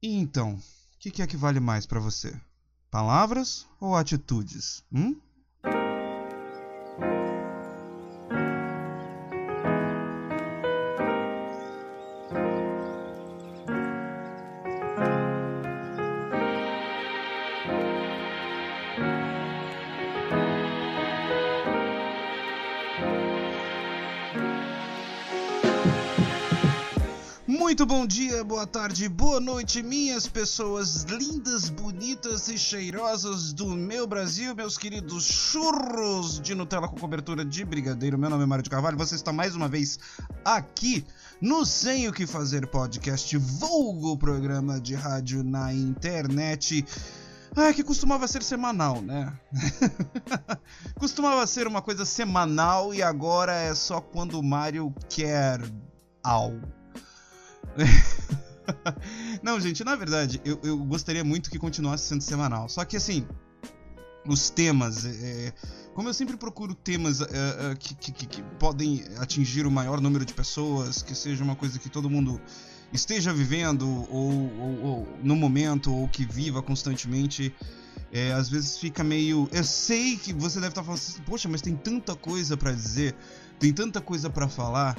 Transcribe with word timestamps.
E 0.00 0.14
então, 0.16 0.54
o 0.54 0.98
que, 1.00 1.10
que 1.10 1.22
é 1.22 1.26
que 1.26 1.36
vale 1.36 1.58
mais 1.58 1.84
para 1.84 1.98
você? 1.98 2.40
Palavras 2.90 3.66
ou 3.80 3.96
atitudes? 3.96 4.84
Hum? 4.92 5.20
Boa 28.48 28.66
tarde, 28.66 29.10
boa 29.10 29.38
noite, 29.38 29.82
minhas 29.82 30.26
pessoas 30.26 31.02
lindas, 31.02 31.68
bonitas 31.68 32.48
e 32.48 32.56
cheirosas 32.56 33.52
do 33.52 33.66
meu 33.76 34.06
Brasil, 34.06 34.54
meus 34.54 34.78
queridos 34.78 35.26
churros 35.26 36.40
de 36.40 36.54
Nutella 36.54 36.88
com 36.88 36.96
cobertura 36.96 37.44
de 37.44 37.62
brigadeiro. 37.62 38.16
Meu 38.16 38.30
nome 38.30 38.44
é 38.44 38.46
Mário 38.46 38.64
de 38.64 38.70
Carvalho, 38.70 38.96
você 38.96 39.16
está 39.16 39.34
mais 39.34 39.54
uma 39.54 39.68
vez 39.68 39.98
aqui 40.42 41.04
no 41.42 41.66
Sem 41.66 42.08
o 42.08 42.12
que 42.12 42.26
Fazer 42.26 42.66
podcast, 42.68 43.36
vulgo 43.36 44.16
programa 44.16 44.80
de 44.80 44.94
rádio 44.94 45.44
na 45.44 45.70
internet. 45.74 46.86
Ah, 47.54 47.74
que 47.74 47.84
costumava 47.84 48.26
ser 48.26 48.42
semanal, 48.42 49.02
né? 49.02 49.30
costumava 50.98 51.46
ser 51.46 51.66
uma 51.66 51.82
coisa 51.82 52.06
semanal 52.06 52.94
e 52.94 53.02
agora 53.02 53.52
é 53.52 53.74
só 53.74 54.00
quando 54.00 54.40
o 54.40 54.42
Mario 54.42 54.90
quer 55.10 55.60
algo. 56.24 56.77
Não, 59.42 59.58
gente, 59.60 59.82
na 59.82 59.96
verdade, 59.96 60.40
eu, 60.44 60.58
eu 60.62 60.78
gostaria 60.78 61.24
muito 61.24 61.50
que 61.50 61.58
continuasse 61.58 62.04
sendo 62.04 62.22
semanal. 62.22 62.68
Só 62.68 62.84
que 62.84 62.96
assim, 62.96 63.26
os 64.26 64.50
temas. 64.50 65.04
É, 65.04 65.52
como 65.94 66.08
eu 66.08 66.14
sempre 66.14 66.36
procuro 66.36 66.74
temas 66.74 67.20
é, 67.20 67.24
é, 67.24 67.74
que, 67.76 67.94
que, 67.94 68.12
que, 68.12 68.42
podem 68.58 69.04
atingir 69.18 69.66
o 69.66 69.70
maior 69.70 70.00
número 70.00 70.24
de 70.24 70.32
pessoas, 70.32 71.02
que 71.02 71.14
seja 71.14 71.42
uma 71.42 71.56
coisa 71.56 71.78
que 71.78 71.88
todo 71.88 72.08
mundo 72.08 72.40
esteja 72.92 73.32
vivendo, 73.32 74.06
ou, 74.10 74.32
ou, 74.60 74.84
ou 74.84 75.08
no 75.22 75.34
momento, 75.34 75.92
ou 75.92 76.08
que 76.08 76.24
viva 76.24 76.62
constantemente. 76.62 77.54
É, 78.10 78.32
às 78.32 78.48
vezes 78.48 78.78
fica 78.78 79.04
meio. 79.04 79.48
Eu 79.52 79.64
sei 79.64 80.16
que 80.16 80.32
você 80.32 80.60
deve 80.60 80.70
estar 80.70 80.82
falando 80.82 80.98
assim, 80.98 81.20
poxa, 81.22 81.48
mas 81.48 81.60
tem 81.60 81.74
tanta 81.76 82.14
coisa 82.14 82.56
para 82.56 82.72
dizer, 82.72 83.14
tem 83.58 83.72
tanta 83.72 84.00
coisa 84.00 84.30
para 84.30 84.48
falar 84.48 84.96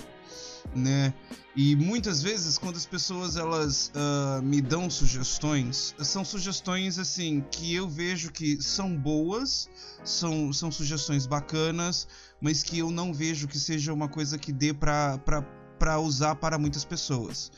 né? 0.76 1.14
E 1.56 1.76
muitas 1.76 2.22
vezes 2.22 2.58
quando 2.58 2.78
as 2.78 2.86
pessoas 2.86 3.36
elas 3.36 3.92
uh, 3.96 4.42
me 4.42 4.62
dão 4.62 4.90
sugestões, 4.90 5.94
são 6.00 6.24
sugestões 6.24 6.98
assim 6.98 7.44
que 7.52 7.74
eu 7.74 7.88
vejo 7.88 8.32
que 8.32 8.62
são 8.62 8.96
boas, 8.96 9.70
são, 10.04 10.54
são 10.54 10.72
sugestões 10.72 11.26
bacanas, 11.26 12.08
mas 12.40 12.64
que 12.64 12.80
eu 12.80 12.92
não 12.92 13.14
vejo 13.14 13.48
que 13.48 13.60
seja 13.60 13.94
uma 13.94 14.08
coisa 14.08 14.38
que 14.38 14.52
dê 14.52 14.74
para 14.74 16.00
usar 16.00 16.36
para 16.36 16.58
muitas 16.58 16.86
pessoas. 16.86 17.52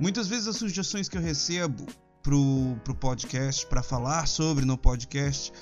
Muitas 0.00 0.26
vezes 0.26 0.48
as 0.48 0.56
sugestões 0.56 1.08
que 1.08 1.18
eu 1.18 1.22
recebo 1.22 1.86
pro, 2.22 2.76
pro 2.84 2.94
podcast, 2.94 3.66
para 3.66 3.82
falar 3.82 4.26
sobre 4.26 4.64
no 4.64 4.78
podcast, 4.78 5.52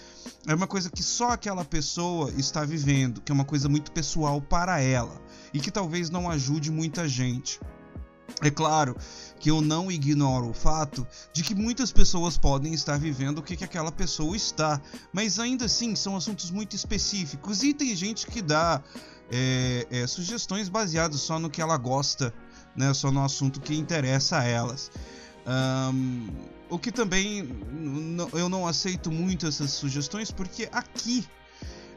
é 0.47 0.55
uma 0.55 0.67
coisa 0.67 0.91
que 0.91 1.03
só 1.03 1.31
aquela 1.31 1.65
pessoa 1.65 2.31
está 2.37 2.65
vivendo, 2.65 3.21
que 3.21 3.33
é 3.33 3.35
uma 3.35 3.45
coisa 3.45 3.69
muito 3.69 3.91
pessoal 3.91 4.41
para 4.41 4.81
ela 4.81 5.21
e 5.53 5.61
que 5.61 5.71
talvez 5.71 6.11
não 6.11 6.31
ajude 6.31 6.71
muita 6.71 7.09
gente. 7.09 7.61
É 8.43 8.51
claro 8.51 8.97
que 9.39 9.51
eu 9.51 9.61
não 9.61 9.91
ignoro 9.91 10.51
o 10.51 10.55
fato 10.55 11.07
de 11.33 11.43
que 11.43 11.55
muitas 11.55 11.93
pessoas 11.93 12.39
podem 12.39 12.73
estar 12.73 12.99
vivendo 12.99 13.39
o 13.39 13.43
que, 13.43 13.57
que 13.57 13.65
aquela 13.65 13.91
pessoa 13.91 14.37
está, 14.37 14.81
mas 15.13 15.39
ainda 15.39 15.65
assim 15.67 15.95
são 15.95 16.17
assuntos 16.17 16.51
muito 16.51 16.77
específicos 16.77 17.63
e 17.63 17.75
tem 17.75 17.95
gente 17.95 18.27
que 18.27 18.41
dá 18.41 18.83
é, 19.31 19.87
é, 19.91 20.07
sugestões 20.07 20.69
baseadas 20.69 21.21
só 21.21 21.39
no 21.39 21.51
que 21.51 21.61
ela 21.61 21.77
gosta, 21.77 22.33
né, 22.77 22.95
só 22.95 23.11
no 23.11 23.23
assunto 23.23 23.61
que 23.61 23.75
interessa 23.75 24.39
a 24.39 24.45
elas. 24.45 24.91
Um, 25.47 26.29
o 26.69 26.79
que 26.79 26.93
também 26.93 27.49
eu 28.33 28.49
não 28.49 28.67
aceito 28.67 29.11
muito 29.11 29.47
essas 29.47 29.71
sugestões 29.71 30.31
porque 30.31 30.69
aqui 30.71 31.27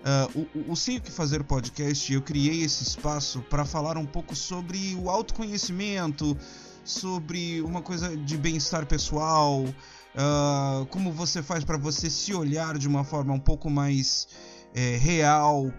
Uh, 0.03 0.47
o, 0.55 0.71
o 0.71 0.73
o 0.73 1.01
que 1.01 1.09
Fazer 1.09 1.45
podcast, 1.45 2.11
eu 2.11 2.21
criei 2.21 2.61
esse 2.61 2.83
espaço 2.83 3.41
para 3.49 3.63
falar 3.63 3.97
um 3.97 4.05
pouco 4.05 4.35
sobre 4.35 4.95
o 4.95 5.09
autoconhecimento, 5.09 6.37
sobre 6.83 7.61
uma 7.61 7.81
coisa 7.81 8.17
de 8.17 8.37
bem-estar 8.37 8.85
pessoal, 8.85 9.61
uh, 9.63 10.85
como 10.87 11.09
você 11.09 11.41
faz 11.41 11.63
para 11.63 11.77
você 11.77 12.09
se 12.09 12.33
olhar 12.33 12.77
de 12.77 12.85
uma 12.85 13.05
forma 13.05 13.33
um 13.33 13.39
pouco 13.39 13.69
mais 13.69 14.27
é, 14.73 14.97
real, 14.97 15.71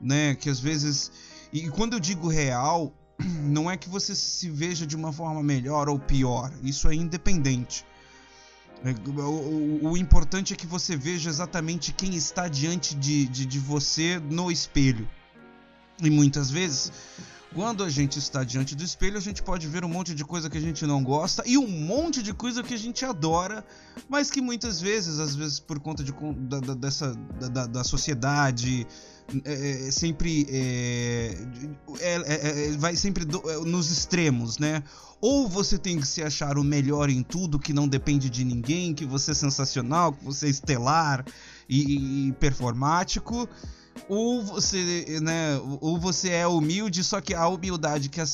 né? 0.00 0.34
Que 0.34 0.50
às 0.50 0.58
vezes. 0.58 1.12
E 1.52 1.68
quando 1.68 1.92
eu 1.92 2.00
digo 2.00 2.26
real, 2.26 2.92
não 3.42 3.70
é 3.70 3.76
que 3.76 3.88
você 3.88 4.16
se 4.16 4.50
veja 4.50 4.84
de 4.84 4.96
uma 4.96 5.12
forma 5.12 5.44
melhor 5.44 5.88
ou 5.88 5.98
pior, 5.98 6.52
isso 6.62 6.88
é 6.88 6.94
independente. 6.94 7.84
É, 8.84 8.94
o, 9.08 9.22
o, 9.22 9.90
o, 9.90 9.96
importante 9.96 10.54
é 10.54 10.56
que 10.56 10.66
você 10.66 10.96
veja 10.96 11.28
exatamente 11.28 11.92
quem 11.92 12.14
está 12.14 12.48
diante 12.48 12.94
de, 12.94 13.26
de, 13.26 13.44
de, 13.44 13.58
você 13.58 14.18
no 14.18 14.50
espelho. 14.50 15.08
E 16.02 16.08
muitas 16.08 16.50
vezes, 16.50 16.90
quando 17.54 17.82
a 17.82 17.90
gente 17.90 18.18
está 18.18 18.44
diante 18.44 18.74
do 18.76 18.84
espelho, 18.84 19.16
a 19.16 19.20
gente 19.20 19.42
pode 19.42 19.66
ver 19.66 19.84
um 19.84 19.88
monte 19.88 20.14
de 20.14 20.24
coisa 20.24 20.48
que 20.48 20.56
a 20.56 20.60
gente 20.60 20.86
não 20.86 21.02
gosta 21.02 21.42
e 21.46 21.58
um 21.58 21.66
monte 21.66 22.22
de 22.22 22.32
coisa 22.32 22.62
que 22.62 22.74
a 22.74 22.78
gente 22.78 23.04
adora, 23.04 23.64
mas 24.08 24.30
que 24.30 24.40
muitas 24.40 24.80
vezes, 24.80 25.18
às 25.18 25.34
vezes 25.34 25.58
por 25.58 25.80
conta 25.80 26.04
de, 26.04 26.12
da, 26.12 26.60
da, 26.60 26.74
dessa, 26.74 27.14
da, 27.50 27.66
da 27.66 27.84
sociedade, 27.84 28.86
é, 29.44 29.88
é, 29.88 29.90
sempre 29.90 30.46
é, 30.48 31.36
é, 32.00 32.14
é, 32.14 32.66
é, 32.66 32.76
vai 32.76 32.94
sempre 32.96 33.24
do, 33.24 33.40
nos 33.64 33.90
extremos, 33.90 34.58
né? 34.58 34.82
Ou 35.20 35.48
você 35.48 35.76
tem 35.76 36.00
que 36.00 36.06
se 36.06 36.22
achar 36.22 36.56
o 36.56 36.64
melhor 36.64 37.10
em 37.10 37.22
tudo, 37.22 37.58
que 37.58 37.72
não 37.72 37.86
depende 37.86 38.30
de 38.30 38.44
ninguém, 38.44 38.94
que 38.94 39.04
você 39.04 39.32
é 39.32 39.34
sensacional, 39.34 40.12
que 40.12 40.24
você 40.24 40.46
é 40.46 40.48
estelar 40.50 41.24
e, 41.68 42.28
e 42.28 42.32
performático, 42.32 43.48
ou 44.08 44.42
você, 44.42 45.20
né, 45.22 45.60
ou 45.80 45.98
você 45.98 46.30
é 46.30 46.46
humilde, 46.46 47.04
só 47.04 47.20
que 47.20 47.34
a 47.34 47.46
humildade 47.48 48.08
que 48.08 48.20
a, 48.20 48.24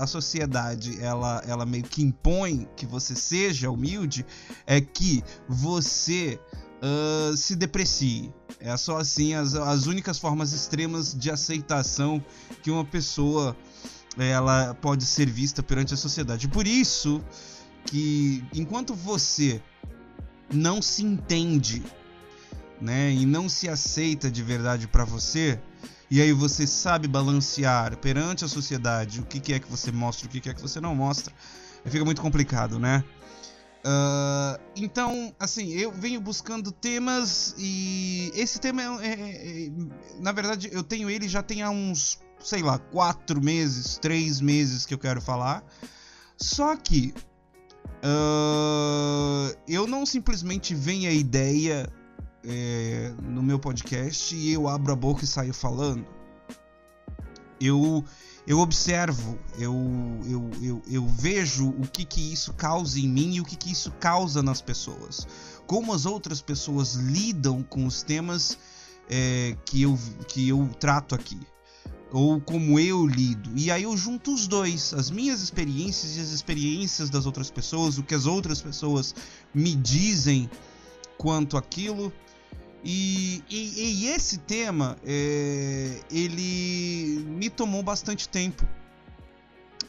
a, 0.00 0.06
sociedade 0.06 1.00
ela, 1.00 1.42
ela 1.46 1.64
meio 1.64 1.84
que 1.84 2.02
impõe 2.02 2.68
que 2.76 2.84
você 2.84 3.14
seja 3.14 3.70
humilde 3.70 4.26
é 4.66 4.80
que 4.80 5.22
você 5.48 6.38
uh, 6.82 7.36
se 7.36 7.56
deprecie. 7.56 8.32
É 8.60 8.76
só 8.76 8.98
assim 8.98 9.34
as, 9.34 9.54
as 9.54 9.86
únicas 9.86 10.18
formas 10.18 10.52
extremas 10.52 11.14
de 11.14 11.30
aceitação 11.30 12.22
que 12.62 12.70
uma 12.70 12.84
pessoa 12.84 13.56
ela 14.18 14.74
pode 14.74 15.06
ser 15.06 15.28
vista 15.30 15.62
perante 15.62 15.94
a 15.94 15.96
sociedade. 15.96 16.48
Por 16.48 16.66
isso 16.66 17.22
que 17.86 18.44
enquanto 18.54 18.94
você 18.94 19.60
não 20.52 20.82
se 20.82 21.02
entende, 21.02 21.82
né, 22.82 23.12
e 23.12 23.24
não 23.24 23.48
se 23.48 23.68
aceita 23.68 24.30
de 24.30 24.42
verdade 24.42 24.88
para 24.88 25.04
você, 25.04 25.58
e 26.10 26.20
aí 26.20 26.32
você 26.32 26.66
sabe 26.66 27.06
balancear 27.06 27.96
perante 27.96 28.44
a 28.44 28.48
sociedade 28.48 29.20
o 29.20 29.24
que, 29.24 29.40
que 29.40 29.54
é 29.54 29.60
que 29.60 29.70
você 29.70 29.92
mostra, 29.92 30.26
o 30.26 30.30
que, 30.30 30.40
que 30.40 30.50
é 30.50 30.54
que 30.54 30.60
você 30.60 30.80
não 30.80 30.94
mostra, 30.94 31.32
fica 31.86 32.04
muito 32.04 32.20
complicado, 32.20 32.78
né? 32.78 33.04
Uh, 33.84 34.60
então, 34.76 35.34
assim, 35.40 35.72
eu 35.72 35.90
venho 35.90 36.20
buscando 36.20 36.70
temas 36.70 37.54
e 37.58 38.30
esse 38.34 38.60
tema 38.60 38.82
é, 39.02 39.08
é, 39.08 39.66
é, 39.66 39.70
na 40.20 40.30
verdade, 40.30 40.68
eu 40.70 40.84
tenho 40.84 41.10
ele 41.10 41.28
já 41.28 41.42
tem 41.42 41.62
há 41.62 41.70
uns, 41.70 42.20
sei 42.38 42.62
lá, 42.62 42.78
quatro 42.78 43.42
meses, 43.42 43.98
três 43.98 44.40
meses 44.40 44.84
que 44.86 44.94
eu 44.94 44.98
quero 44.98 45.20
falar. 45.20 45.64
Só 46.36 46.76
que 46.76 47.12
uh, 48.04 49.56
eu 49.66 49.86
não 49.86 50.06
simplesmente 50.06 50.74
venho 50.74 51.08
a 51.08 51.12
ideia 51.12 51.92
é, 52.44 53.12
no 53.22 53.42
meu 53.42 53.58
podcast 53.58 54.34
e 54.34 54.52
eu 54.52 54.68
abro 54.68 54.92
a 54.92 54.96
boca 54.96 55.24
e 55.24 55.26
saio 55.26 55.54
falando. 55.54 56.06
Eu 57.60 58.04
eu 58.44 58.58
observo, 58.58 59.38
eu, 59.56 59.72
eu, 60.26 60.50
eu, 60.60 60.82
eu 60.90 61.06
vejo 61.06 61.68
o 61.68 61.86
que, 61.86 62.04
que 62.04 62.32
isso 62.32 62.52
causa 62.54 62.98
em 62.98 63.08
mim 63.08 63.34
e 63.34 63.40
o 63.40 63.44
que, 63.44 63.54
que 63.54 63.70
isso 63.70 63.92
causa 64.00 64.42
nas 64.42 64.60
pessoas. 64.60 65.28
Como 65.64 65.92
as 65.92 66.06
outras 66.06 66.42
pessoas 66.42 66.94
lidam 66.94 67.62
com 67.62 67.86
os 67.86 68.02
temas 68.02 68.58
é, 69.08 69.56
que, 69.64 69.82
eu, 69.82 69.96
que 70.26 70.48
eu 70.48 70.68
trato 70.80 71.14
aqui. 71.14 71.38
Ou 72.10 72.40
como 72.40 72.80
eu 72.80 73.06
lido. 73.06 73.48
E 73.56 73.70
aí 73.70 73.84
eu 73.84 73.96
junto 73.96 74.34
os 74.34 74.48
dois, 74.48 74.92
as 74.92 75.08
minhas 75.08 75.40
experiências 75.40 76.16
e 76.16 76.20
as 76.20 76.30
experiências 76.30 77.08
das 77.08 77.26
outras 77.26 77.48
pessoas, 77.48 77.96
o 77.96 78.02
que 78.02 78.14
as 78.14 78.26
outras 78.26 78.60
pessoas 78.60 79.14
me 79.54 79.74
dizem 79.74 80.50
quanto 81.16 81.56
aquilo 81.56 82.12
e, 82.84 83.42
e, 83.48 84.04
e 84.04 84.08
esse 84.08 84.38
tema, 84.38 84.96
é, 85.04 86.00
ele 86.10 87.24
me 87.28 87.48
tomou 87.48 87.82
bastante 87.82 88.28
tempo. 88.28 88.66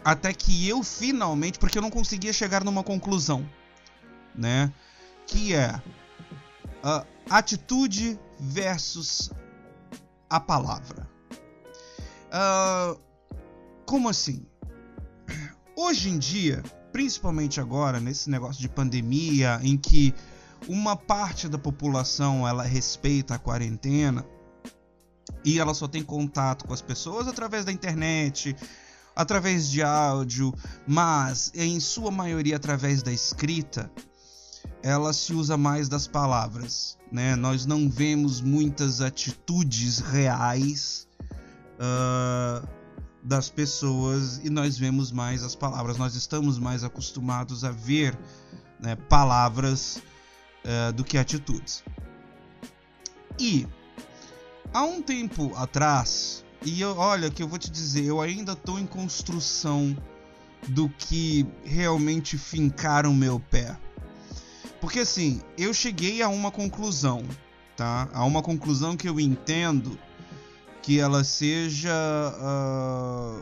Até 0.03 0.33
que 0.33 0.67
eu 0.67 0.83
finalmente, 0.83 1.57
porque 1.57 1.77
eu 1.77 1.81
não 1.81 1.89
conseguia 1.89 2.33
chegar 2.33 2.63
numa 2.63 2.83
conclusão. 2.83 3.47
né? 4.35 4.71
Que 5.25 5.53
é 5.55 5.75
uh, 6.83 7.05
atitude 7.29 8.19
versus 8.39 9.31
a 10.29 10.39
palavra. 10.39 11.07
Uh, 12.29 12.99
como 13.85 14.09
assim? 14.09 14.45
Hoje 15.75 16.09
em 16.09 16.17
dia, 16.17 16.63
principalmente 16.91 17.59
agora, 17.59 17.99
nesse 17.99 18.29
negócio 18.29 18.61
de 18.61 18.69
pandemia, 18.69 19.59
em 19.63 19.77
que 19.77 20.13
uma 20.67 20.95
parte 20.95 21.47
da 21.47 21.57
população 21.57 22.47
ela 22.47 22.63
respeita 22.63 23.35
a 23.35 23.39
quarentena 23.39 24.25
e 25.43 25.59
ela 25.59 25.73
só 25.73 25.87
tem 25.87 26.03
contato 26.03 26.65
com 26.65 26.73
as 26.73 26.81
pessoas 26.81 27.27
através 27.27 27.65
da 27.65 27.71
internet, 27.71 28.55
através 29.15 29.69
de 29.69 29.81
áudio, 29.83 30.53
mas 30.87 31.51
em 31.53 31.79
sua 31.79 32.11
maioria 32.11 32.55
através 32.55 33.03
da 33.03 33.11
escrita, 33.11 33.91
ela 34.81 35.13
se 35.13 35.33
usa 35.33 35.57
mais 35.57 35.89
das 35.89 36.07
palavras, 36.07 36.97
né? 37.11 37.35
Nós 37.35 37.65
não 37.65 37.89
vemos 37.89 38.41
muitas 38.41 39.01
atitudes 39.01 39.99
reais 39.99 41.07
uh, 41.75 42.67
das 43.23 43.49
pessoas 43.49 44.39
e 44.43 44.49
nós 44.49 44.77
vemos 44.77 45.11
mais 45.11 45.43
as 45.43 45.55
palavras. 45.55 45.97
Nós 45.97 46.15
estamos 46.15 46.57
mais 46.59 46.83
acostumados 46.83 47.63
a 47.63 47.71
ver 47.71 48.17
né, 48.79 48.95
palavras 48.95 50.01
uh, 50.65 50.93
do 50.93 51.03
que 51.03 51.17
atitudes. 51.17 51.83
E 53.39 53.67
há 54.73 54.83
um 54.83 55.01
tempo 55.01 55.53
atrás, 55.55 56.43
e 56.63 56.81
eu, 56.81 56.95
olha 56.97 57.29
que 57.29 57.41
eu 57.41 57.47
vou 57.47 57.59
te 57.59 57.69
dizer, 57.69 58.05
eu 58.05 58.21
ainda 58.21 58.53
estou 58.53 58.79
em 58.79 58.85
construção 58.85 59.95
do 60.67 60.87
que 60.89 61.45
realmente 61.63 62.37
fincar 62.37 63.05
o 63.05 63.13
meu 63.13 63.39
pé. 63.39 63.77
Porque 64.79 64.99
assim, 64.99 65.41
eu 65.57 65.73
cheguei 65.73 66.21
a 66.21 66.27
uma 66.27 66.51
conclusão, 66.51 67.23
tá? 67.75 68.09
A 68.13 68.23
uma 68.25 68.41
conclusão 68.41 68.95
que 68.95 69.07
eu 69.07 69.19
entendo 69.19 69.97
que 70.81 70.99
ela 70.99 71.23
seja 71.23 71.93
uh, 72.37 73.41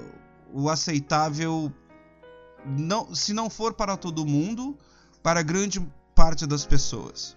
o 0.53 0.69
aceitável, 0.69 1.73
não, 2.65 3.13
se 3.15 3.33
não 3.33 3.49
for 3.49 3.73
para 3.73 3.97
todo 3.97 4.25
mundo, 4.25 4.77
para 5.23 5.41
grande 5.41 5.81
parte 6.21 6.45
das 6.45 6.63
pessoas. 6.63 7.35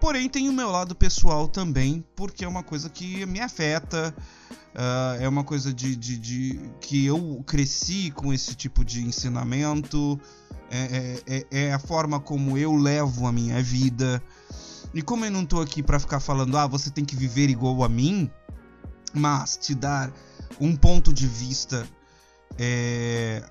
Porém, 0.00 0.26
tem 0.26 0.48
o 0.48 0.52
meu 0.52 0.70
lado 0.70 0.94
pessoal 0.94 1.46
também, 1.46 2.02
porque 2.16 2.46
é 2.46 2.48
uma 2.48 2.62
coisa 2.62 2.88
que 2.88 3.26
me 3.26 3.40
afeta, 3.40 4.14
uh, 4.74 5.22
é 5.22 5.28
uma 5.28 5.44
coisa 5.44 5.70
de, 5.70 5.94
de, 5.94 6.16
de, 6.16 6.70
que 6.80 7.04
eu 7.04 7.44
cresci 7.46 8.10
com 8.10 8.32
esse 8.32 8.54
tipo 8.54 8.82
de 8.82 9.02
ensinamento, 9.02 10.18
é, 10.70 11.20
é, 11.26 11.36
é, 11.36 11.64
é 11.66 11.72
a 11.74 11.78
forma 11.78 12.18
como 12.18 12.56
eu 12.56 12.74
levo 12.74 13.26
a 13.26 13.32
minha 13.32 13.62
vida. 13.62 14.22
E 14.94 15.02
como 15.02 15.26
eu 15.26 15.30
não 15.30 15.42
estou 15.42 15.60
aqui 15.60 15.82
para 15.82 16.00
ficar 16.00 16.18
falando, 16.18 16.56
ah, 16.56 16.66
você 16.66 16.88
tem 16.88 17.04
que 17.04 17.14
viver 17.14 17.50
igual 17.50 17.84
a 17.84 17.88
mim, 17.88 18.30
mas 19.12 19.58
te 19.58 19.74
dar 19.74 20.10
um 20.58 20.74
ponto 20.74 21.12
de 21.12 21.26
vista 21.26 21.86
é, 22.56 23.44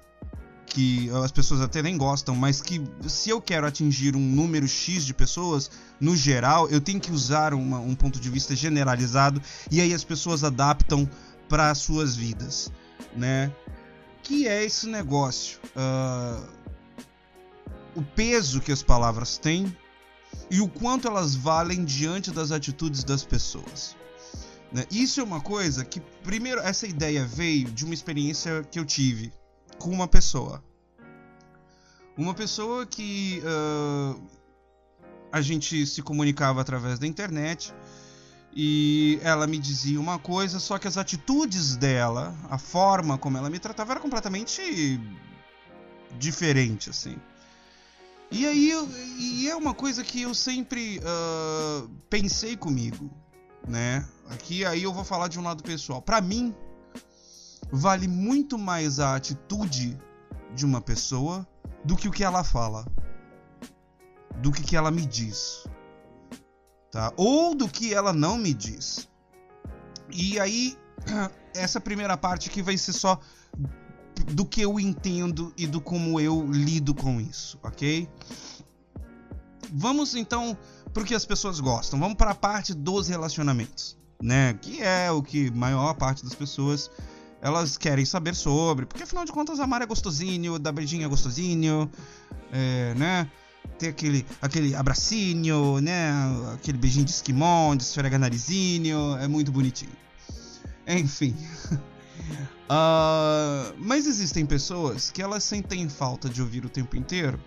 que 0.75 1.09
as 1.23 1.31
pessoas 1.31 1.61
até 1.61 1.81
nem 1.81 1.97
gostam, 1.97 2.35
mas 2.35 2.59
que 2.59 2.83
se 3.07 3.29
eu 3.29 3.39
quero 3.39 3.65
atingir 3.65 4.13
um 4.13 4.19
número 4.19 4.67
X 4.67 5.05
de 5.05 5.13
pessoas, 5.13 5.71
no 6.01 6.17
geral, 6.17 6.67
eu 6.67 6.81
tenho 6.81 6.99
que 6.99 7.13
usar 7.13 7.53
uma, 7.53 7.79
um 7.79 7.95
ponto 7.95 8.19
de 8.19 8.29
vista 8.29 8.53
generalizado 8.53 9.41
e 9.71 9.79
aí 9.79 9.93
as 9.93 10.03
pessoas 10.03 10.43
adaptam 10.43 11.09
para 11.47 11.71
as 11.71 11.77
suas 11.77 12.13
vidas, 12.17 12.69
né? 13.15 13.53
Que 14.21 14.49
é 14.49 14.65
esse 14.65 14.85
negócio? 14.87 15.61
Uh, 15.77 16.45
o 17.95 18.01
peso 18.01 18.59
que 18.59 18.73
as 18.73 18.83
palavras 18.83 19.37
têm 19.37 19.73
e 20.51 20.59
o 20.59 20.67
quanto 20.67 21.07
elas 21.07 21.35
valem 21.35 21.85
diante 21.85 22.31
das 22.31 22.51
atitudes 22.51 23.01
das 23.05 23.23
pessoas. 23.23 23.95
Né? 24.73 24.83
Isso 24.91 25.21
é 25.21 25.23
uma 25.23 25.39
coisa 25.39 25.85
que, 25.85 26.01
primeiro, 26.21 26.59
essa 26.59 26.85
ideia 26.85 27.25
veio 27.25 27.71
de 27.71 27.85
uma 27.85 27.93
experiência 27.93 28.61
que 28.69 28.77
eu 28.77 28.83
tive 28.83 29.31
com 29.79 29.89
uma 29.89 30.07
pessoa. 30.07 30.63
Uma 32.17 32.33
pessoa 32.33 32.85
que 32.85 33.41
uh, 33.43 34.21
a 35.31 35.41
gente 35.41 35.85
se 35.85 36.01
comunicava 36.01 36.61
através 36.61 36.97
da 36.97 37.05
internet 37.05 37.73
e 38.55 39.19
ela 39.21 39.45
me 39.45 39.57
dizia 39.57 39.99
uma 39.99 40.17
coisa, 40.17 40.61
só 40.61 40.77
que 40.77 40.87
as 40.87 40.97
atitudes 40.97 41.75
dela, 41.75 42.33
a 42.49 42.57
forma 42.57 43.17
como 43.17 43.37
ela 43.37 43.49
me 43.49 43.59
tratava 43.59 43.91
era 43.91 43.99
completamente 43.99 44.99
diferente, 46.17 46.89
assim. 46.89 47.17
E 48.31 48.45
aí, 48.45 48.71
e 49.19 49.49
é 49.49 49.55
uma 49.55 49.73
coisa 49.73 50.03
que 50.03 50.21
eu 50.21 50.33
sempre 50.33 50.99
uh, 50.99 51.89
pensei 52.09 52.55
comigo, 52.55 53.11
né? 53.67 54.07
Aqui 54.29 54.65
aí 54.65 54.83
eu 54.83 54.93
vou 54.93 55.03
falar 55.03 55.27
de 55.27 55.37
um 55.37 55.43
lado 55.43 55.61
pessoal. 55.61 56.01
Para 56.01 56.21
mim, 56.21 56.55
vale 57.71 58.07
muito 58.07 58.57
mais 58.57 58.99
a 58.99 59.15
atitude 59.15 59.97
de 60.53 60.65
uma 60.65 60.81
pessoa 60.81 61.47
do 61.83 61.95
que 61.95 62.07
o 62.07 62.11
que 62.11 62.23
ela 62.23 62.43
fala, 62.43 62.85
do 64.37 64.51
que, 64.51 64.63
que 64.63 64.75
ela 64.75 64.91
me 64.91 65.05
diz, 65.05 65.67
tá? 66.91 67.11
Ou 67.17 67.53
do 67.53 67.67
que 67.67 67.93
ela 67.93 68.13
não 68.13 68.37
me 68.37 68.53
diz. 68.53 69.07
E 70.11 70.39
aí, 70.39 70.77
essa 71.53 71.79
primeira 71.79 72.17
parte 72.17 72.49
aqui 72.49 72.61
vai 72.61 72.77
ser 72.77 72.93
só 72.93 73.19
do 74.27 74.45
que 74.45 74.61
eu 74.61 74.79
entendo 74.79 75.53
e 75.57 75.67
do 75.67 75.81
como 75.81 76.19
eu 76.19 76.45
lido 76.51 76.93
com 76.93 77.19
isso, 77.19 77.59
ok? 77.61 78.09
Vamos 79.71 80.15
então 80.15 80.57
para 80.93 81.03
o 81.03 81.05
que 81.05 81.13
as 81.13 81.25
pessoas 81.25 81.59
gostam. 81.59 81.99
Vamos 81.99 82.15
para 82.15 82.31
a 82.31 82.35
parte 82.35 82.73
dos 82.73 83.07
relacionamentos, 83.07 83.97
né? 84.21 84.53
Que 84.53 84.81
é 84.81 85.11
o 85.11 85.21
que 85.21 85.51
maior 85.51 85.93
parte 85.95 86.23
das 86.23 86.33
pessoas 86.33 86.89
elas 87.45 87.77
querem 87.77 88.03
saber 88.03 88.33
sobre, 88.33 88.87
porque 88.87 89.03
afinal 89.03 89.23
de 89.23 89.31
contas 89.31 89.59
amar 89.59 89.79
é 89.83 89.85
gostosinho, 89.85 90.57
dar 90.57 90.71
beijinho 90.71 91.05
é 91.05 91.07
gostosinho, 91.07 91.87
é, 92.51 92.95
né? 92.95 93.29
Ter 93.77 93.89
aquele, 93.89 94.25
aquele 94.41 94.75
abracinho, 94.75 95.79
né? 95.79 96.09
Aquele 96.55 96.79
beijinho 96.79 97.05
de 97.05 97.11
esquimó, 97.11 97.75
de 97.75 97.83
esfrega 97.83 98.17
narizinho, 98.17 99.15
é 99.17 99.27
muito 99.27 99.51
bonitinho. 99.51 99.91
Enfim. 100.87 101.35
uh, 102.67 103.75
mas 103.77 104.07
existem 104.07 104.43
pessoas 104.43 105.11
que 105.11 105.21
elas 105.21 105.43
sentem 105.43 105.87
falta 105.87 106.27
de 106.27 106.41
ouvir 106.41 106.65
o 106.65 106.69
tempo 106.69 106.97
inteiro 106.97 107.39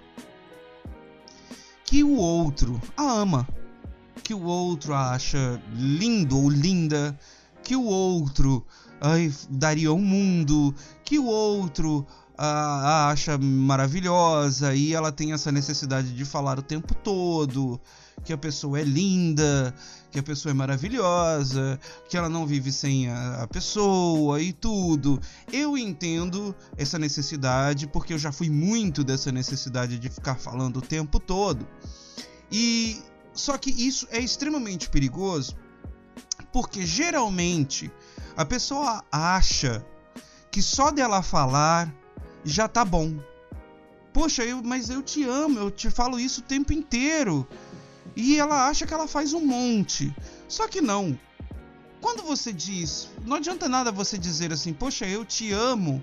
que 1.84 2.04
o 2.04 2.14
outro 2.14 2.80
a 2.96 3.02
ama, 3.02 3.48
que 4.22 4.32
o 4.32 4.44
outro 4.44 4.94
a 4.94 5.10
acha 5.14 5.60
lindo 5.74 6.38
ou 6.38 6.48
linda, 6.48 7.18
que 7.64 7.74
o 7.74 7.82
outro 7.82 8.64
ai, 9.00 9.32
daria 9.48 9.92
um 9.92 10.00
mundo, 10.00 10.74
que 11.04 11.18
o 11.18 11.26
outro 11.26 12.06
a, 12.36 12.46
a 12.46 13.10
acha 13.10 13.36
maravilhosa 13.36 14.74
e 14.74 14.94
ela 14.94 15.10
tem 15.10 15.32
essa 15.32 15.50
necessidade 15.50 16.14
de 16.14 16.24
falar 16.24 16.58
o 16.58 16.62
tempo 16.62 16.94
todo 16.94 17.80
que 18.24 18.32
a 18.32 18.38
pessoa 18.38 18.80
é 18.80 18.84
linda, 18.84 19.74
que 20.10 20.18
a 20.18 20.22
pessoa 20.22 20.50
é 20.50 20.54
maravilhosa, 20.54 21.78
que 22.08 22.16
ela 22.16 22.28
não 22.28 22.46
vive 22.46 22.72
sem 22.72 23.08
a, 23.08 23.42
a, 23.42 23.46
pessoa 23.46 24.40
e 24.40 24.52
tudo. 24.52 25.20
Eu 25.52 25.76
entendo 25.78 26.54
essa 26.76 26.98
necessidade 26.98 27.86
porque 27.86 28.12
eu 28.12 28.18
já 28.18 28.32
fui 28.32 28.50
muito 28.50 29.04
dessa 29.04 29.30
necessidade 29.30 29.98
de 29.98 30.08
ficar 30.08 30.34
falando 30.36 30.78
o 30.78 30.82
tempo 30.82 31.20
todo. 31.20 31.66
E 32.50 33.00
só 33.32 33.56
que 33.56 33.70
isso 33.70 34.06
é 34.10 34.18
extremamente 34.18 34.88
perigoso 34.88 35.56
porque 36.52 36.84
geralmente 36.84 37.90
a 38.38 38.44
pessoa 38.44 39.02
acha 39.10 39.84
que 40.48 40.62
só 40.62 40.92
dela 40.92 41.22
falar 41.22 41.92
já 42.44 42.68
tá 42.68 42.84
bom. 42.84 43.18
Poxa, 44.12 44.44
eu, 44.44 44.62
mas 44.62 44.88
eu 44.88 45.02
te 45.02 45.24
amo, 45.24 45.58
eu 45.58 45.72
te 45.72 45.90
falo 45.90 46.20
isso 46.20 46.40
o 46.40 46.44
tempo 46.44 46.72
inteiro. 46.72 47.44
E 48.14 48.38
ela 48.38 48.68
acha 48.68 48.86
que 48.86 48.94
ela 48.94 49.08
faz 49.08 49.32
um 49.32 49.44
monte. 49.44 50.14
Só 50.46 50.68
que 50.68 50.80
não. 50.80 51.18
Quando 52.00 52.22
você 52.22 52.52
diz, 52.52 53.08
não 53.26 53.38
adianta 53.38 53.68
nada 53.68 53.90
você 53.90 54.16
dizer 54.16 54.52
assim, 54.52 54.72
poxa, 54.72 55.04
eu 55.04 55.24
te 55.24 55.50
amo, 55.50 56.00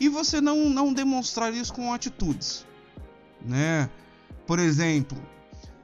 e 0.00 0.08
você 0.08 0.40
não, 0.40 0.70
não 0.70 0.90
demonstrar 0.90 1.52
isso 1.52 1.74
com 1.74 1.92
atitudes, 1.92 2.64
né? 3.42 3.90
Por 4.46 4.58
exemplo, 4.58 5.20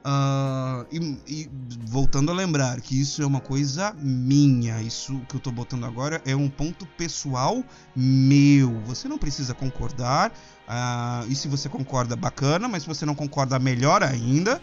Uh, 0.03 0.83
e, 0.91 0.97
e, 1.27 1.49
voltando 1.85 2.31
a 2.31 2.33
lembrar 2.33 2.81
que 2.81 2.99
isso 2.99 3.21
é 3.21 3.25
uma 3.25 3.39
coisa 3.39 3.93
minha, 3.99 4.81
isso 4.81 5.21
que 5.29 5.35
eu 5.35 5.39
tô 5.39 5.51
botando 5.51 5.85
agora 5.85 6.19
é 6.25 6.35
um 6.35 6.49
ponto 6.49 6.87
pessoal 6.97 7.63
meu. 7.95 8.81
Você 8.81 9.07
não 9.07 9.19
precisa 9.19 9.53
concordar, 9.53 10.31
uh, 10.67 11.29
e 11.29 11.35
se 11.35 11.47
você 11.47 11.69
concorda, 11.69 12.15
bacana, 12.15 12.67
mas 12.67 12.81
se 12.81 12.87
você 12.87 13.05
não 13.05 13.13
concorda, 13.13 13.59
melhor 13.59 14.01
ainda, 14.01 14.59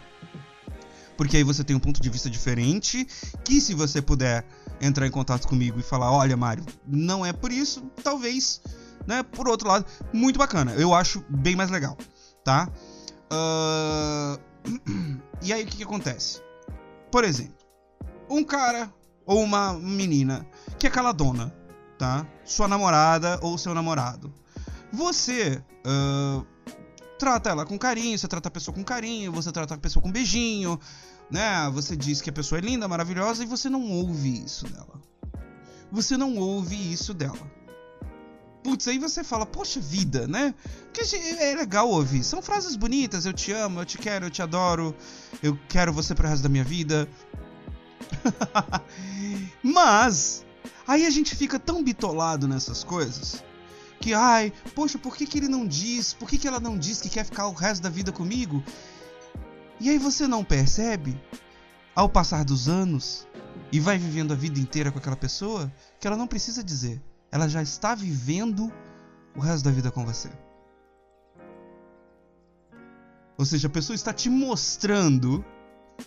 porque 1.15 1.37
aí 1.37 1.43
você 1.43 1.63
tem 1.63 1.75
um 1.75 1.79
ponto 1.79 2.01
de 2.01 2.09
vista 2.09 2.29
diferente. 2.29 3.07
Que 3.45 3.61
se 3.61 3.73
você 3.73 4.01
puder 4.01 4.45
entrar 4.81 5.07
em 5.07 5.11
contato 5.11 5.47
comigo 5.47 5.79
e 5.79 5.83
falar: 5.83 6.11
olha, 6.11 6.35
Mário, 6.35 6.65
não 6.85 7.25
é 7.25 7.31
por 7.31 7.51
isso, 7.51 7.81
talvez, 8.03 8.61
né? 9.07 9.23
Por 9.23 9.47
outro 9.47 9.69
lado, 9.69 9.85
muito 10.11 10.37
bacana, 10.37 10.73
eu 10.73 10.93
acho 10.93 11.23
bem 11.29 11.55
mais 11.55 11.69
legal, 11.69 11.97
tá? 12.43 12.67
Uh, 13.31 14.48
E 15.41 15.53
aí 15.53 15.63
o 15.63 15.67
que, 15.67 15.77
que 15.77 15.83
acontece? 15.83 16.41
Por 17.11 17.23
exemplo, 17.23 17.55
um 18.29 18.43
cara 18.43 18.93
ou 19.25 19.41
uma 19.41 19.73
menina 19.73 20.45
que 20.77 20.87
é 20.87 20.89
caladona, 20.89 21.53
tá? 21.97 22.27
Sua 22.43 22.67
namorada 22.67 23.39
ou 23.41 23.57
seu 23.57 23.73
namorado. 23.73 24.33
Você 24.91 25.63
uh, 25.85 26.45
trata 27.17 27.49
ela 27.49 27.65
com 27.65 27.77
carinho, 27.77 28.17
você 28.17 28.27
trata 28.27 28.47
a 28.47 28.51
pessoa 28.51 28.73
com 28.73 28.83
carinho, 28.83 29.31
você 29.31 29.51
trata 29.51 29.75
a 29.75 29.77
pessoa 29.77 30.01
com 30.01 30.11
beijinho, 30.11 30.79
né? 31.29 31.69
Você 31.73 31.95
diz 31.95 32.21
que 32.21 32.29
a 32.29 32.33
pessoa 32.33 32.59
é 32.59 32.61
linda, 32.61 32.87
maravilhosa 32.87 33.43
e 33.43 33.45
você 33.45 33.69
não 33.69 33.83
ouve 33.91 34.43
isso 34.43 34.65
dela. 34.67 34.99
Você 35.91 36.17
não 36.17 36.37
ouve 36.37 36.91
isso 36.91 37.13
dela. 37.13 37.58
Putz, 38.63 38.87
aí 38.87 38.99
você 38.99 39.23
fala, 39.23 39.45
poxa 39.45 39.79
vida, 39.79 40.27
né? 40.27 40.53
Que 40.91 41.01
é 41.15 41.55
legal 41.55 41.89
ouvir. 41.89 42.23
São 42.23 42.41
frases 42.41 42.75
bonitas, 42.75 43.25
eu 43.25 43.33
te 43.33 43.51
amo, 43.51 43.79
eu 43.79 43.85
te 43.85 43.97
quero, 43.97 44.25
eu 44.25 44.29
te 44.29 44.41
adoro, 44.41 44.95
eu 45.41 45.57
quero 45.69 45.93
você 45.93 46.13
pro 46.13 46.27
resto 46.27 46.43
da 46.43 46.49
minha 46.49 46.63
vida. 46.63 47.07
Mas, 49.63 50.45
aí 50.87 51.05
a 51.05 51.09
gente 51.09 51.35
fica 51.35 51.57
tão 51.57 51.83
bitolado 51.83 52.47
nessas 52.47 52.83
coisas 52.83 53.43
que, 53.99 54.13
ai, 54.13 54.53
poxa, 54.73 54.97
por 54.97 55.15
que, 55.15 55.25
que 55.25 55.37
ele 55.37 55.47
não 55.47 55.67
diz? 55.67 56.13
Por 56.13 56.29
que, 56.29 56.37
que 56.37 56.47
ela 56.47 56.59
não 56.59 56.77
diz 56.77 57.01
que 57.01 57.09
quer 57.09 57.25
ficar 57.25 57.47
o 57.47 57.53
resto 57.53 57.81
da 57.81 57.89
vida 57.89 58.11
comigo? 58.11 58.63
E 59.79 59.89
aí 59.89 59.97
você 59.97 60.27
não 60.27 60.43
percebe, 60.43 61.19
ao 61.95 62.09
passar 62.09 62.45
dos 62.45 62.67
anos, 62.67 63.27
e 63.71 63.79
vai 63.79 63.97
vivendo 63.97 64.31
a 64.31 64.35
vida 64.35 64.59
inteira 64.59 64.91
com 64.91 64.99
aquela 64.99 65.15
pessoa, 65.15 65.71
que 65.99 66.07
ela 66.07 66.17
não 66.17 66.27
precisa 66.27 66.63
dizer. 66.63 67.01
Ela 67.31 67.47
já 67.47 67.61
está 67.61 67.95
vivendo 67.95 68.71
o 69.35 69.39
resto 69.39 69.63
da 69.63 69.71
vida 69.71 69.91
com 69.91 70.05
você. 70.05 70.29
Ou 73.37 73.45
seja, 73.45 73.67
a 73.67 73.71
pessoa 73.71 73.95
está 73.95 74.11
te 74.11 74.29
mostrando 74.29 75.45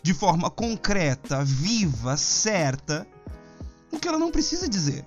de 0.03 0.13
forma 0.13 0.51
concreta, 0.51 1.45
viva, 1.45 2.17
certa, 2.17 3.07
o 3.91 3.99
que 3.99 4.09
ela 4.09 4.19
não 4.19 4.31
precisa 4.31 4.69
dizer. 4.69 5.07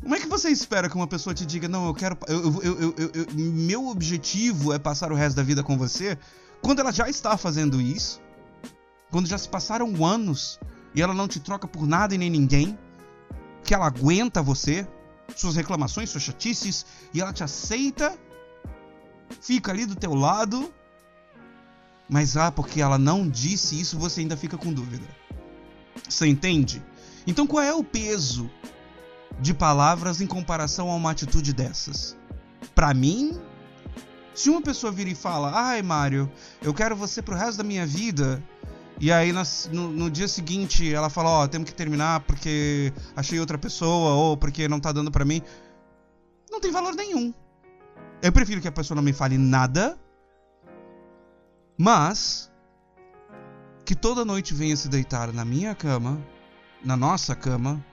Como 0.00 0.14
é 0.14 0.18
que 0.18 0.26
você 0.26 0.48
espera 0.50 0.88
que 0.88 0.96
uma 0.96 1.06
pessoa 1.06 1.32
te 1.32 1.46
diga, 1.46 1.68
não, 1.68 1.86
eu 1.86 1.94
quero. 1.94 2.18
Eu, 2.26 2.60
eu, 2.62 2.94
eu, 2.96 3.26
meu 3.34 3.86
objetivo 3.86 4.72
é 4.72 4.78
passar 4.78 5.12
o 5.12 5.14
resto 5.14 5.36
da 5.36 5.42
vida 5.44 5.62
com 5.62 5.78
você, 5.78 6.18
quando 6.60 6.80
ela 6.80 6.92
já 6.92 7.08
está 7.08 7.36
fazendo 7.36 7.80
isso? 7.80 8.20
Quando 9.10 9.28
já 9.28 9.38
se 9.38 9.48
passaram 9.48 10.04
anos 10.04 10.58
e 10.94 11.02
ela 11.02 11.14
não 11.14 11.28
te 11.28 11.38
troca 11.38 11.68
por 11.68 11.86
nada 11.86 12.14
e 12.14 12.18
nem 12.18 12.30
ninguém? 12.30 12.76
Que 13.64 13.74
ela 13.74 13.86
aguenta 13.86 14.42
você, 14.42 14.86
suas 15.36 15.56
reclamações, 15.56 16.10
suas 16.10 16.22
chatices, 16.22 16.84
e 17.12 17.20
ela 17.20 17.32
te 17.32 17.44
aceita, 17.44 18.18
fica 19.40 19.72
ali 19.72 19.86
do 19.86 19.94
teu 19.94 20.14
lado, 20.14 20.72
mas 22.08 22.36
ah, 22.36 22.50
porque 22.50 22.80
ela 22.80 22.98
não 22.98 23.28
disse 23.28 23.80
isso, 23.80 23.98
você 23.98 24.20
ainda 24.20 24.36
fica 24.36 24.58
com 24.58 24.72
dúvida. 24.72 25.06
Você 26.08 26.26
entende? 26.26 26.82
Então 27.26 27.46
qual 27.46 27.62
é 27.62 27.72
o 27.72 27.84
peso 27.84 28.50
de 29.40 29.54
palavras 29.54 30.20
em 30.20 30.26
comparação 30.26 30.90
a 30.90 30.94
uma 30.94 31.10
atitude 31.10 31.52
dessas. 31.52 32.16
Para 32.74 32.92
mim, 32.94 33.40
se 34.34 34.50
uma 34.50 34.62
pessoa 34.62 34.92
vira 34.92 35.10
e 35.10 35.14
fala: 35.14 35.52
"Ai, 35.54 35.82
Mário, 35.82 36.30
eu 36.60 36.72
quero 36.74 36.96
você 36.96 37.22
pro 37.22 37.36
resto 37.36 37.58
da 37.58 37.64
minha 37.64 37.86
vida", 37.86 38.42
e 39.02 39.10
aí 39.10 39.32
no, 39.32 39.42
no 39.90 40.08
dia 40.08 40.28
seguinte 40.28 40.94
ela 40.94 41.10
fala: 41.10 41.28
"Ó, 41.28 41.42
oh, 41.42 41.48
temos 41.48 41.68
que 41.68 41.74
terminar 41.74 42.20
porque 42.20 42.92
achei 43.16 43.40
outra 43.40 43.58
pessoa 43.58 44.12
ou 44.12 44.36
porque 44.36 44.68
não 44.68 44.78
tá 44.78 44.92
dando 44.92 45.10
para 45.10 45.24
mim", 45.24 45.42
não 46.48 46.60
tem 46.60 46.70
valor 46.70 46.94
nenhum. 46.94 47.34
Eu 48.22 48.30
prefiro 48.30 48.60
que 48.60 48.68
a 48.68 48.72
pessoa 48.72 48.94
não 48.94 49.02
me 49.02 49.12
fale 49.12 49.36
nada, 49.36 49.98
mas 51.76 52.48
que 53.84 53.96
toda 53.96 54.24
noite 54.24 54.54
venha 54.54 54.76
se 54.76 54.88
deitar 54.88 55.32
na 55.32 55.44
minha 55.44 55.74
cama, 55.74 56.24
na 56.84 56.96
nossa 56.96 57.34
cama, 57.34 57.84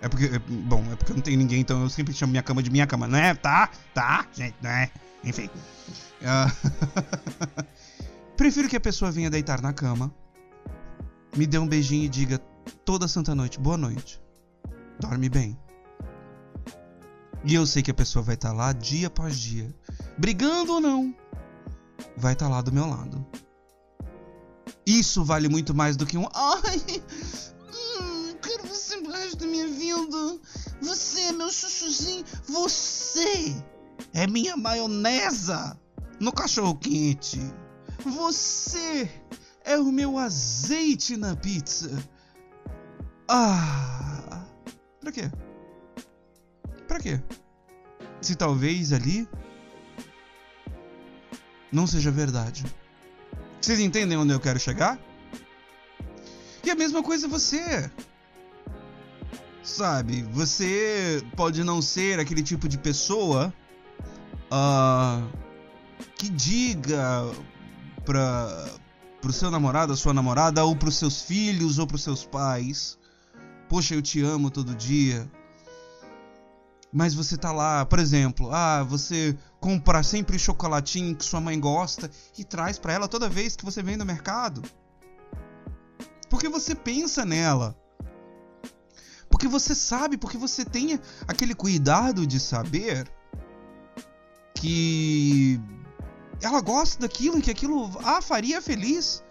é 0.00 0.08
porque. 0.08 0.24
É, 0.24 0.38
bom, 0.38 0.82
é 0.90 0.96
porque 0.96 1.12
não 1.12 1.20
tenho 1.20 1.36
ninguém, 1.36 1.60
então 1.60 1.82
eu 1.82 1.90
sempre 1.90 2.14
chamo 2.14 2.30
minha 2.30 2.42
cama 2.42 2.62
de 2.62 2.70
minha 2.70 2.86
cama, 2.86 3.06
né? 3.06 3.34
Tá? 3.34 3.68
Tá, 3.92 4.26
gente, 4.32 4.56
né? 4.62 4.90
Enfim. 5.22 5.50
Uh... 6.22 7.64
Prefiro 8.38 8.70
que 8.70 8.76
a 8.76 8.80
pessoa 8.80 9.10
venha 9.10 9.28
deitar 9.28 9.60
na 9.60 9.74
cama, 9.74 10.10
me 11.36 11.46
dê 11.46 11.58
um 11.58 11.66
beijinho 11.66 12.04
e 12.04 12.08
diga 12.08 12.38
toda 12.84 13.08
santa 13.08 13.34
noite, 13.34 13.58
boa 13.58 13.76
noite. 13.76 14.20
Dorme 15.00 15.28
bem. 15.28 15.58
E 17.44 17.54
eu 17.54 17.66
sei 17.66 17.82
que 17.82 17.90
a 17.90 17.94
pessoa 17.94 18.22
vai 18.22 18.34
estar 18.34 18.50
tá 18.50 18.54
lá 18.54 18.72
dia 18.72 19.06
após 19.06 19.38
dia, 19.38 19.74
brigando 20.18 20.74
ou 20.74 20.80
não, 20.80 21.14
vai 22.16 22.34
estar 22.34 22.46
tá 22.46 22.50
lá 22.50 22.60
do 22.60 22.72
meu 22.72 22.86
lado. 22.86 23.26
Isso 24.86 25.24
vale 25.24 25.48
muito 25.48 25.74
mais 25.74 25.96
do 25.96 26.04
que 26.04 26.18
um. 26.18 26.28
Ai, 26.34 27.02
da 29.40 29.46
minha 29.46 29.66
vida. 29.66 30.38
Você 30.82 31.20
é 31.22 31.32
meu 31.32 31.50
chuchuzinho. 31.50 32.24
Você 32.48 33.56
é 34.12 34.26
minha 34.26 34.56
maionesa 34.56 35.78
no 36.20 36.32
cachorro 36.32 36.76
quente. 36.76 37.40
Você 38.04 39.10
é 39.64 39.78
o 39.78 39.90
meu 39.90 40.18
azeite 40.18 41.16
na 41.16 41.36
pizza. 41.36 41.90
Ah, 43.28 44.44
pra 45.00 45.12
quê? 45.12 45.30
Pra 46.88 46.98
quê? 46.98 47.20
Se 48.20 48.34
talvez 48.34 48.92
ali 48.92 49.28
não 51.70 51.86
seja 51.86 52.10
verdade. 52.10 52.64
Vocês 53.60 53.78
entendem 53.78 54.18
onde 54.18 54.32
eu 54.32 54.40
quero 54.40 54.58
chegar? 54.58 54.98
E 56.64 56.70
a 56.70 56.74
mesma 56.74 57.02
coisa 57.02 57.28
você. 57.28 57.90
Sabe, 59.62 60.22
você 60.22 61.22
pode 61.36 61.62
não 61.62 61.80
ser 61.80 62.18
aquele 62.18 62.42
tipo 62.42 62.68
de 62.68 62.76
pessoa 62.78 63.54
uh, 64.50 65.28
que 66.16 66.28
diga 66.28 67.30
pra, 68.04 68.68
pro 69.20 69.32
seu 69.32 69.50
namorado, 69.50 69.92
a 69.92 69.96
sua 69.96 70.14
namorada, 70.14 70.64
ou 70.64 70.74
pros 70.74 70.96
seus 70.96 71.22
filhos, 71.22 71.78
ou 71.78 71.86
pros 71.86 72.02
seus 72.02 72.24
pais: 72.24 72.98
Poxa, 73.68 73.94
eu 73.94 74.02
te 74.02 74.20
amo 74.22 74.50
todo 74.50 74.74
dia. 74.74 75.30
Mas 76.92 77.14
você 77.14 77.36
tá 77.36 77.52
lá, 77.52 77.86
por 77.86 78.00
exemplo, 78.00 78.50
ah, 78.52 78.82
você 78.82 79.38
compra 79.60 80.02
sempre 80.02 80.34
o 80.34 80.40
chocolatinho 80.40 81.14
que 81.14 81.24
sua 81.24 81.40
mãe 81.40 81.58
gosta 81.58 82.10
e 82.36 82.44
traz 82.44 82.78
para 82.78 82.92
ela 82.92 83.06
toda 83.06 83.28
vez 83.28 83.54
que 83.54 83.64
você 83.64 83.80
vem 83.80 83.96
no 83.96 84.04
mercado. 84.04 84.62
Porque 86.28 86.48
você 86.48 86.74
pensa 86.74 87.24
nela. 87.24 87.76
Porque 89.28 89.46
você 89.46 89.72
sabe, 89.74 90.16
porque 90.16 90.36
você 90.36 90.64
tem 90.64 90.98
aquele 91.28 91.54
cuidado 91.54 92.26
de 92.26 92.40
saber 92.40 93.08
que 94.56 95.60
ela 96.40 96.60
gosta 96.60 97.00
daquilo 97.00 97.38
e 97.38 97.42
que 97.42 97.50
aquilo 97.50 97.90
a 98.04 98.20
faria 98.22 98.60
feliz. 98.62 99.22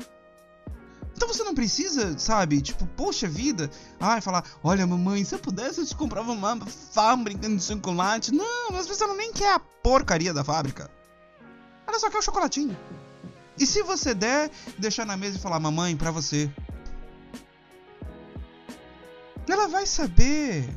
Então 1.15 1.27
você 1.27 1.43
não 1.43 1.53
precisa, 1.53 2.17
sabe, 2.17 2.61
tipo, 2.61 2.87
poxa 2.87 3.27
vida, 3.27 3.69
ai, 3.99 4.21
falar, 4.21 4.41
olha, 4.63 4.87
mamãe, 4.87 5.25
se 5.25 5.35
eu 5.35 5.39
pudesse 5.39 5.81
eu 5.81 5.85
te 5.85 5.93
comprava 5.93 6.31
uma 6.31 6.57
fábrica 6.65 7.49
de 7.49 7.61
chocolate. 7.61 8.31
Não, 8.31 8.69
às 8.77 8.87
vezes 8.87 9.01
ela 9.01 9.13
nem 9.15 9.33
quer 9.33 9.53
a 9.53 9.59
porcaria 9.59 10.33
da 10.33 10.45
fábrica. 10.45 10.89
Ela 11.85 11.99
só 11.99 12.09
quer 12.09 12.19
o 12.19 12.21
chocolatinho. 12.21 12.77
E 13.59 13.65
se 13.65 13.83
você 13.83 14.13
der, 14.13 14.49
deixar 14.77 15.05
na 15.05 15.17
mesa 15.17 15.37
e 15.37 15.41
falar, 15.41 15.59
mamãe, 15.59 15.97
pra 15.97 16.09
você. 16.09 16.49
Ela 19.45 19.67
vai 19.67 19.85
saber. 19.85 20.69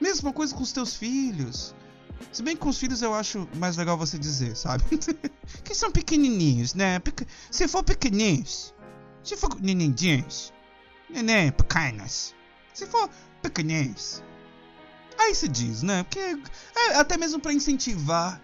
Mesma 0.00 0.32
coisa 0.32 0.52
com 0.52 0.62
os 0.62 0.72
teus 0.72 0.96
filhos. 0.96 1.74
Se 2.32 2.42
bem 2.42 2.54
que 2.54 2.62
com 2.62 2.68
os 2.68 2.78
filhos 2.78 3.02
eu 3.02 3.14
acho 3.14 3.48
mais 3.56 3.76
legal 3.76 3.96
você 3.96 4.18
dizer, 4.18 4.56
sabe? 4.56 4.84
que 5.64 5.74
são 5.74 5.90
pequenininhos, 5.90 6.74
né? 6.74 7.00
Se 7.50 7.66
for 7.66 7.82
pequenininhos, 7.82 8.74
se 9.22 9.36
for 9.36 9.60
nenendinhos, 9.60 10.52
neném 11.08 11.50
pequenas, 11.50 12.34
se 12.74 12.86
for 12.86 13.08
pequenininhos, 13.42 14.22
aí 15.18 15.34
se 15.34 15.48
diz, 15.48 15.82
né? 15.82 16.02
Porque 16.02 16.18
é 16.76 16.96
até 16.96 17.16
mesmo 17.16 17.40
para 17.40 17.52
incentivar 17.52 18.40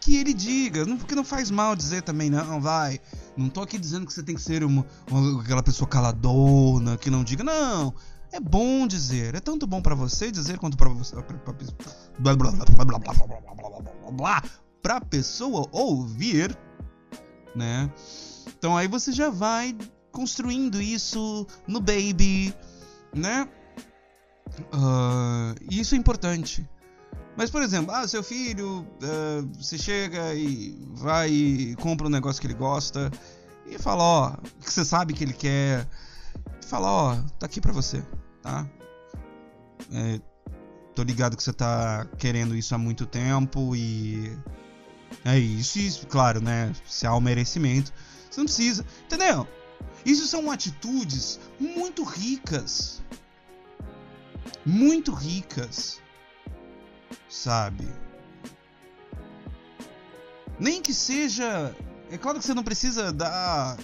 que 0.00 0.16
ele 0.16 0.32
diga, 0.32 0.84
porque 0.96 1.14
não 1.14 1.24
faz 1.24 1.50
mal 1.50 1.76
dizer 1.76 2.02
também, 2.02 2.30
não, 2.30 2.60
vai. 2.60 3.00
Não 3.36 3.48
tô 3.48 3.60
aqui 3.60 3.78
dizendo 3.78 4.06
que 4.06 4.12
você 4.12 4.22
tem 4.22 4.34
que 4.34 4.40
ser 4.40 4.64
uma, 4.64 4.86
uma 5.10 5.42
aquela 5.42 5.62
pessoa 5.62 5.86
caladona, 5.86 6.96
que 6.96 7.10
não 7.10 7.22
diga, 7.22 7.44
não. 7.44 7.94
É 8.32 8.38
bom 8.38 8.86
dizer, 8.86 9.34
é 9.34 9.40
tanto 9.40 9.66
bom 9.66 9.82
para 9.82 9.94
você 9.94 10.30
dizer 10.30 10.58
quanto 10.58 10.76
para 10.76 10.88
você 10.88 11.16
para 14.82 15.00
pessoa 15.00 15.68
ouvir, 15.72 16.56
né? 17.54 17.92
Então 18.56 18.76
aí 18.76 18.86
você 18.86 19.12
já 19.12 19.30
vai 19.30 19.76
construindo 20.12 20.80
isso 20.80 21.46
no 21.66 21.80
baby, 21.80 22.54
né? 23.14 23.48
Uh, 24.72 25.54
isso 25.70 25.94
é 25.94 25.98
importante. 25.98 26.68
Mas, 27.36 27.50
por 27.50 27.62
exemplo, 27.62 27.94
ah, 27.94 28.06
seu 28.06 28.22
filho, 28.22 28.80
uh, 29.02 29.48
você 29.58 29.78
chega 29.78 30.34
e 30.34 30.76
vai 30.92 31.30
e 31.30 31.76
compra 31.76 32.06
um 32.06 32.10
negócio 32.10 32.40
que 32.40 32.46
ele 32.46 32.54
gosta 32.54 33.10
e 33.66 33.78
fala, 33.78 34.02
ó, 34.02 34.36
que 34.60 34.72
você 34.72 34.84
sabe 34.84 35.14
que 35.14 35.24
ele 35.24 35.32
quer. 35.32 35.88
Fala, 36.66 36.90
ó, 36.90 37.16
tá 37.38 37.46
aqui 37.46 37.60
pra 37.60 37.72
você, 37.72 38.02
tá? 38.42 38.68
É, 39.92 40.20
tô 40.94 41.02
ligado 41.02 41.36
que 41.36 41.42
você 41.42 41.52
tá 41.52 42.06
querendo 42.18 42.54
isso 42.56 42.74
há 42.74 42.78
muito 42.78 43.06
tempo 43.06 43.74
e. 43.74 44.36
É 45.24 45.38
isso, 45.38 45.78
isso, 45.78 46.06
claro, 46.06 46.40
né? 46.40 46.72
Se 46.86 47.06
há 47.06 47.12
o 47.12 47.18
um 47.18 47.20
merecimento, 47.20 47.92
você 48.30 48.40
não 48.40 48.46
precisa. 48.46 48.84
Entendeu? 49.04 49.46
Isso 50.04 50.26
são 50.26 50.50
atitudes 50.50 51.40
muito 51.58 52.02
ricas. 52.04 53.02
Muito 54.64 55.12
ricas. 55.12 56.00
Sabe? 57.28 57.88
Nem 60.58 60.80
que 60.80 60.94
seja. 60.94 61.74
É 62.10 62.18
claro 62.18 62.38
que 62.38 62.44
você 62.44 62.54
não 62.54 62.64
precisa 62.64 63.12
dar 63.12 63.76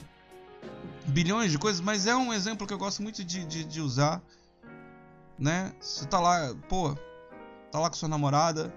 bilhões 1.06 1.50
de 1.50 1.58
coisas, 1.58 1.80
mas 1.80 2.06
é 2.06 2.14
um 2.14 2.32
exemplo 2.32 2.66
que 2.66 2.72
eu 2.72 2.78
gosto 2.78 3.02
muito 3.02 3.24
de, 3.24 3.44
de, 3.44 3.64
de 3.64 3.80
usar. 3.80 4.22
Né? 5.38 5.72
Você 5.80 6.06
tá 6.06 6.18
lá, 6.18 6.54
pô, 6.68 6.96
tá 7.70 7.78
lá 7.78 7.90
com 7.90 7.96
sua 7.96 8.08
namorada, 8.08 8.72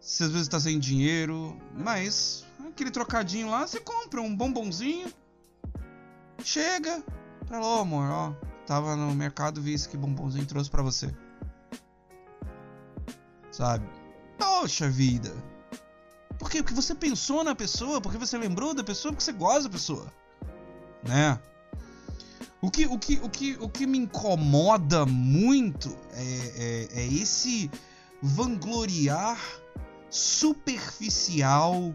você 0.00 0.24
às 0.24 0.30
vezes 0.30 0.48
tá 0.48 0.60
sem 0.60 0.78
dinheiro, 0.78 1.56
mas 1.76 2.44
aquele 2.68 2.90
trocadinho 2.90 3.50
lá, 3.50 3.66
você 3.66 3.80
compra 3.80 4.20
um 4.20 4.34
bombonzinho, 4.34 5.12
chega, 6.44 7.02
fala, 7.46 7.66
ô 7.66 7.80
amor, 7.80 8.10
ó, 8.10 8.32
tava 8.66 8.96
no 8.96 9.14
mercado, 9.14 9.60
vi 9.60 9.74
esse 9.74 9.88
que 9.88 9.96
bombonzinho 9.96 10.46
trouxe 10.46 10.70
para 10.70 10.82
você. 10.82 11.14
Sabe? 13.50 13.86
Poxa 14.38 14.88
vida. 14.88 15.30
Por 16.38 16.50
quê? 16.50 16.62
Porque 16.62 16.74
você 16.74 16.94
pensou 16.94 17.44
na 17.44 17.54
pessoa, 17.54 18.00
porque 18.00 18.18
você 18.18 18.36
lembrou 18.38 18.74
da 18.74 18.82
pessoa, 18.82 19.12
porque 19.12 19.24
você 19.24 19.32
gosta 19.32 19.64
da 19.64 19.70
pessoa. 19.70 20.12
Né? 21.06 21.38
O 22.62 22.70
que, 22.70 22.86
o 22.86 22.96
que, 22.96 23.20
o 23.20 23.28
que, 23.28 23.56
o 23.60 23.68
que 23.68 23.86
me 23.88 23.98
incomoda 23.98 25.04
muito 25.04 25.98
é, 26.12 26.88
é, 26.94 27.00
é 27.00 27.06
esse 27.12 27.68
vangloriar 28.22 29.36
superficial 30.08 31.92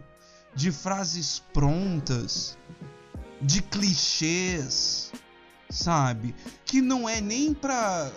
de 0.54 0.70
frases 0.70 1.42
prontas, 1.54 2.58
de 3.40 3.62
clichês, 3.62 5.10
sabe? 5.70 6.34
Que 6.66 6.82
não 6.82 7.08
é 7.08 7.18
nem 7.18 7.54
pra. 7.54 8.12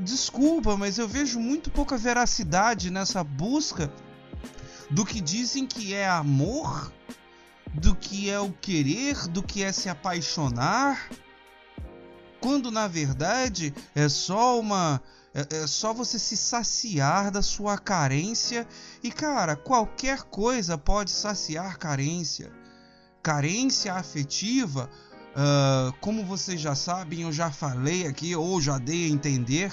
Desculpa, 0.00 0.76
mas 0.76 0.98
eu 0.98 1.08
vejo 1.08 1.40
muito 1.40 1.68
pouca 1.68 1.98
veracidade 1.98 2.90
nessa 2.90 3.24
busca 3.24 3.92
do 4.88 5.04
que 5.04 5.20
dizem 5.20 5.66
que 5.66 5.94
é 5.94 6.08
amor, 6.08 6.92
do 7.74 7.92
que 7.96 8.30
é 8.30 8.38
o 8.38 8.52
querer, 8.52 9.26
do 9.26 9.42
que 9.42 9.64
é 9.64 9.72
se 9.72 9.88
apaixonar 9.88 11.10
quando 12.40 12.70
na 12.70 12.86
verdade 12.86 13.74
é 13.94 14.08
só 14.08 14.58
uma 14.58 15.00
é, 15.34 15.62
é, 15.62 15.66
só 15.66 15.92
você 15.92 16.18
se 16.18 16.36
saciar 16.36 17.30
da 17.30 17.42
sua 17.42 17.78
carência 17.78 18.66
e 19.02 19.10
cara, 19.10 19.54
qualquer 19.56 20.22
coisa 20.22 20.78
pode 20.78 21.10
saciar 21.10 21.78
carência. 21.78 22.50
Carência 23.22 23.92
afetiva, 23.94 24.88
uh, 25.34 25.92
como 26.00 26.24
vocês 26.24 26.60
já 26.60 26.74
sabem, 26.74 27.22
eu 27.22 27.32
já 27.32 27.50
falei 27.50 28.06
aqui 28.06 28.34
ou 28.34 28.60
já 28.60 28.78
dei 28.78 29.06
a 29.06 29.10
entender 29.10 29.72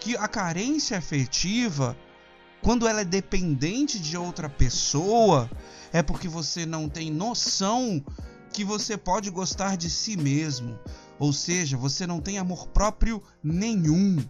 que 0.00 0.16
a 0.16 0.26
carência 0.26 0.96
afetiva, 0.96 1.96
quando 2.62 2.88
ela 2.88 3.02
é 3.02 3.04
dependente 3.04 3.98
de 3.98 4.16
outra 4.16 4.48
pessoa, 4.48 5.50
é 5.92 6.02
porque 6.02 6.28
você 6.28 6.64
não 6.64 6.88
tem 6.88 7.10
noção 7.10 8.02
que 8.54 8.64
você 8.64 8.96
pode 8.96 9.28
gostar 9.30 9.76
de 9.76 9.90
si 9.90 10.16
mesmo. 10.16 10.78
Ou 11.18 11.32
seja, 11.32 11.76
você 11.76 12.06
não 12.06 12.20
tem 12.20 12.38
amor 12.38 12.68
próprio 12.68 13.20
nenhum. 13.42 14.24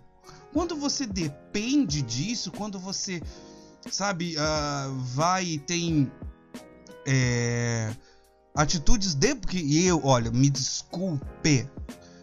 Quando 0.51 0.75
você 0.77 1.07
depende 1.07 2.01
disso, 2.01 2.51
quando 2.51 2.81
você, 2.81 3.22
sabe, 3.90 4.35
uh, 4.37 4.94
vai 4.99 5.44
e 5.44 5.59
tem 5.59 6.11
é, 7.07 7.94
atitudes 8.55 9.14
de. 9.14 9.35
Porque 9.35 9.59
eu, 9.59 10.01
olha, 10.05 10.31
me 10.31 10.49
desculpe, 10.49 11.68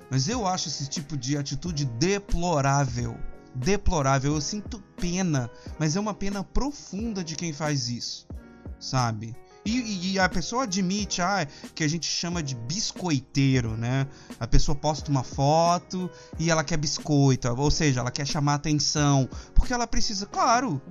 mas 0.10 0.28
eu 0.28 0.48
acho 0.48 0.70
esse 0.70 0.90
tipo 0.90 1.16
de 1.16 1.38
atitude 1.38 1.86
deplorável. 1.86 3.16
Deplorável. 3.54 4.34
Eu 4.34 4.42
sinto 4.42 4.82
pena, 5.00 5.52
mas 5.78 5.96
é 5.96 6.00
uma 6.00 6.16
pena 6.16 6.44
profunda 6.44 7.24
de 7.24 7.36
quem 7.36 7.54
faz 7.54 7.90
isso, 7.90 8.26
sabe? 8.80 9.36
E, 9.64 10.14
e, 10.14 10.20
a 10.20 10.28
pessoa 10.28 10.64
admite 10.64 11.22
ah, 11.22 11.48
que 11.76 11.84
a 11.84 11.88
gente 11.88 12.08
chama 12.08 12.42
de 12.42 12.56
biscoiteiro, 12.56 13.78
né? 13.78 14.08
A 14.40 14.48
pessoa 14.48 14.76
posta 14.76 15.12
uma 15.12 15.24
foto 15.24 16.10
e 16.40 16.50
ela 16.50 16.64
quer 16.64 16.78
biscoito, 16.78 17.48
ou 17.48 17.70
seja, 17.70 18.00
ela 18.00 18.10
quer 18.10 18.26
chamar 18.26 18.56
atenção, 18.56 19.30
porque 19.54 19.72
ela 19.72 19.86
precisa, 19.86 20.26
claro, 20.26 20.82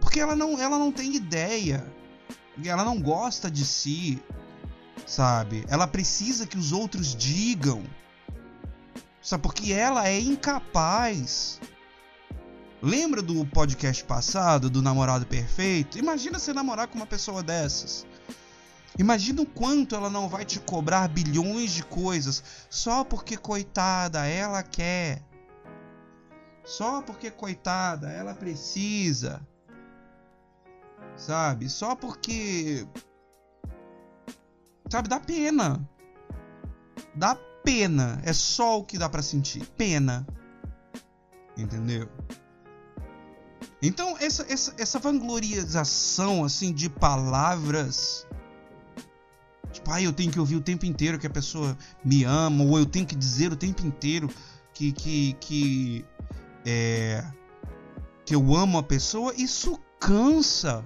porque 0.00 0.18
ela 0.18 0.34
não, 0.34 0.60
ela 0.60 0.76
não 0.76 0.90
tem 0.90 1.14
ideia, 1.14 1.86
ela 2.64 2.84
não 2.84 3.00
gosta 3.00 3.48
de 3.48 3.64
si, 3.64 4.20
sabe? 5.06 5.64
Ela 5.68 5.86
precisa 5.86 6.48
que 6.48 6.58
os 6.58 6.72
outros 6.72 7.14
digam, 7.14 7.84
sabe? 9.22 9.44
Porque 9.44 9.72
ela 9.72 10.08
é 10.08 10.18
incapaz. 10.18 11.60
Lembra 12.82 13.22
do 13.22 13.46
podcast 13.46 14.04
passado 14.04 14.68
do 14.68 14.82
namorado 14.82 15.26
perfeito? 15.26 15.98
Imagina 15.98 16.38
você 16.38 16.52
namorar 16.52 16.88
com 16.88 16.96
uma 16.96 17.06
pessoa 17.06 17.42
dessas. 17.42 18.06
Imagina 18.98 19.42
o 19.42 19.46
quanto 19.46 19.94
ela 19.94 20.08
não 20.08 20.28
vai 20.28 20.44
te 20.44 20.58
cobrar 20.58 21.08
bilhões 21.08 21.70
de 21.72 21.84
coisas 21.84 22.42
só 22.70 23.04
porque, 23.04 23.36
coitada, 23.36 24.26
ela 24.26 24.62
quer. 24.62 25.22
Só 26.64 27.02
porque, 27.02 27.30
coitada, 27.30 28.10
ela 28.10 28.34
precisa. 28.34 29.46
Sabe? 31.16 31.68
Só 31.68 31.94
porque. 31.94 32.86
Sabe? 34.90 35.08
Dá 35.08 35.20
pena. 35.20 35.86
Dá 37.14 37.34
pena. 37.62 38.20
É 38.24 38.32
só 38.32 38.78
o 38.78 38.84
que 38.84 38.98
dá 38.98 39.08
para 39.08 39.22
sentir. 39.22 39.66
Pena. 39.76 40.26
Entendeu? 41.56 42.08
Então, 43.82 44.16
essa, 44.18 44.44
essa, 44.50 44.74
essa 44.78 44.98
vanglorização 44.98 46.44
assim 46.44 46.72
de 46.72 46.88
palavras 46.88 48.25
Tipo, 49.76 49.90
ah, 49.90 50.00
eu 50.00 50.12
tenho 50.12 50.32
que 50.32 50.40
ouvir 50.40 50.56
o 50.56 50.60
tempo 50.62 50.86
inteiro 50.86 51.18
que 51.18 51.26
a 51.26 51.30
pessoa 51.30 51.76
me 52.02 52.24
ama, 52.24 52.64
ou 52.64 52.78
eu 52.78 52.86
tenho 52.86 53.04
que 53.04 53.14
dizer 53.14 53.52
o 53.52 53.56
tempo 53.56 53.86
inteiro 53.86 54.30
que 54.72 54.90
que 54.90 55.36
que 55.38 56.04
é, 56.64 57.22
que 58.24 58.34
eu 58.34 58.56
amo 58.56 58.78
a 58.78 58.82
pessoa, 58.82 59.34
isso 59.36 59.78
cansa. 60.00 60.82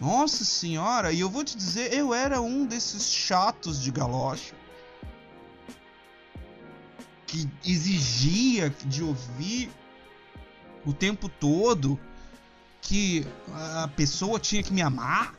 Nossa 0.00 0.44
senhora, 0.44 1.12
e 1.12 1.20
eu 1.20 1.30
vou 1.30 1.44
te 1.44 1.56
dizer, 1.56 1.94
eu 1.94 2.12
era 2.12 2.40
um 2.40 2.66
desses 2.66 3.04
chatos 3.10 3.80
de 3.80 3.92
galocha 3.92 4.54
que 7.24 7.48
exigia 7.64 8.68
de 8.84 9.04
ouvir 9.04 9.70
o 10.84 10.92
tempo 10.92 11.28
todo 11.28 11.98
que 12.84 13.26
a 13.52 13.88
pessoa 13.88 14.38
tinha 14.38 14.62
que 14.62 14.72
me 14.72 14.82
amar, 14.82 15.34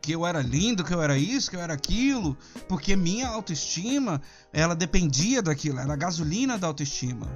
que 0.00 0.12
eu 0.12 0.24
era 0.24 0.40
lindo, 0.40 0.84
que 0.84 0.94
eu 0.94 1.02
era 1.02 1.18
isso, 1.18 1.50
que 1.50 1.56
eu 1.56 1.60
era 1.60 1.74
aquilo, 1.74 2.36
porque 2.68 2.94
minha 2.94 3.28
autoestima, 3.28 4.22
ela 4.52 4.74
dependia 4.76 5.42
daquilo, 5.42 5.80
era 5.80 5.92
a 5.92 5.96
gasolina 5.96 6.56
da 6.56 6.68
autoestima. 6.68 7.26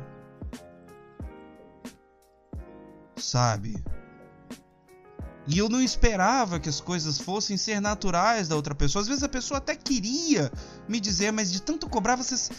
Sabe? 3.17 3.83
E 5.47 5.59
eu 5.59 5.69
não 5.69 5.83
esperava 5.83 6.61
que 6.61 6.69
as 6.69 6.81
coisas 6.81 7.19
fossem 7.19 7.57
ser 7.57 7.81
naturais 7.81 8.49
da 8.49 8.55
outra 8.55 8.75
pessoa. 8.75 9.03
Às 9.03 9.09
vezes 9.09 9.23
a 9.25 9.29
pessoa 9.29 9.59
até 9.59 9.75
queria 9.75 10.53
me 10.87 11.01
dizer, 11.01 11.33
mas 11.33 11.51
de 11.51 11.61
tanto 11.61 11.89
cobrar 11.89 12.17
vocês 12.17 12.51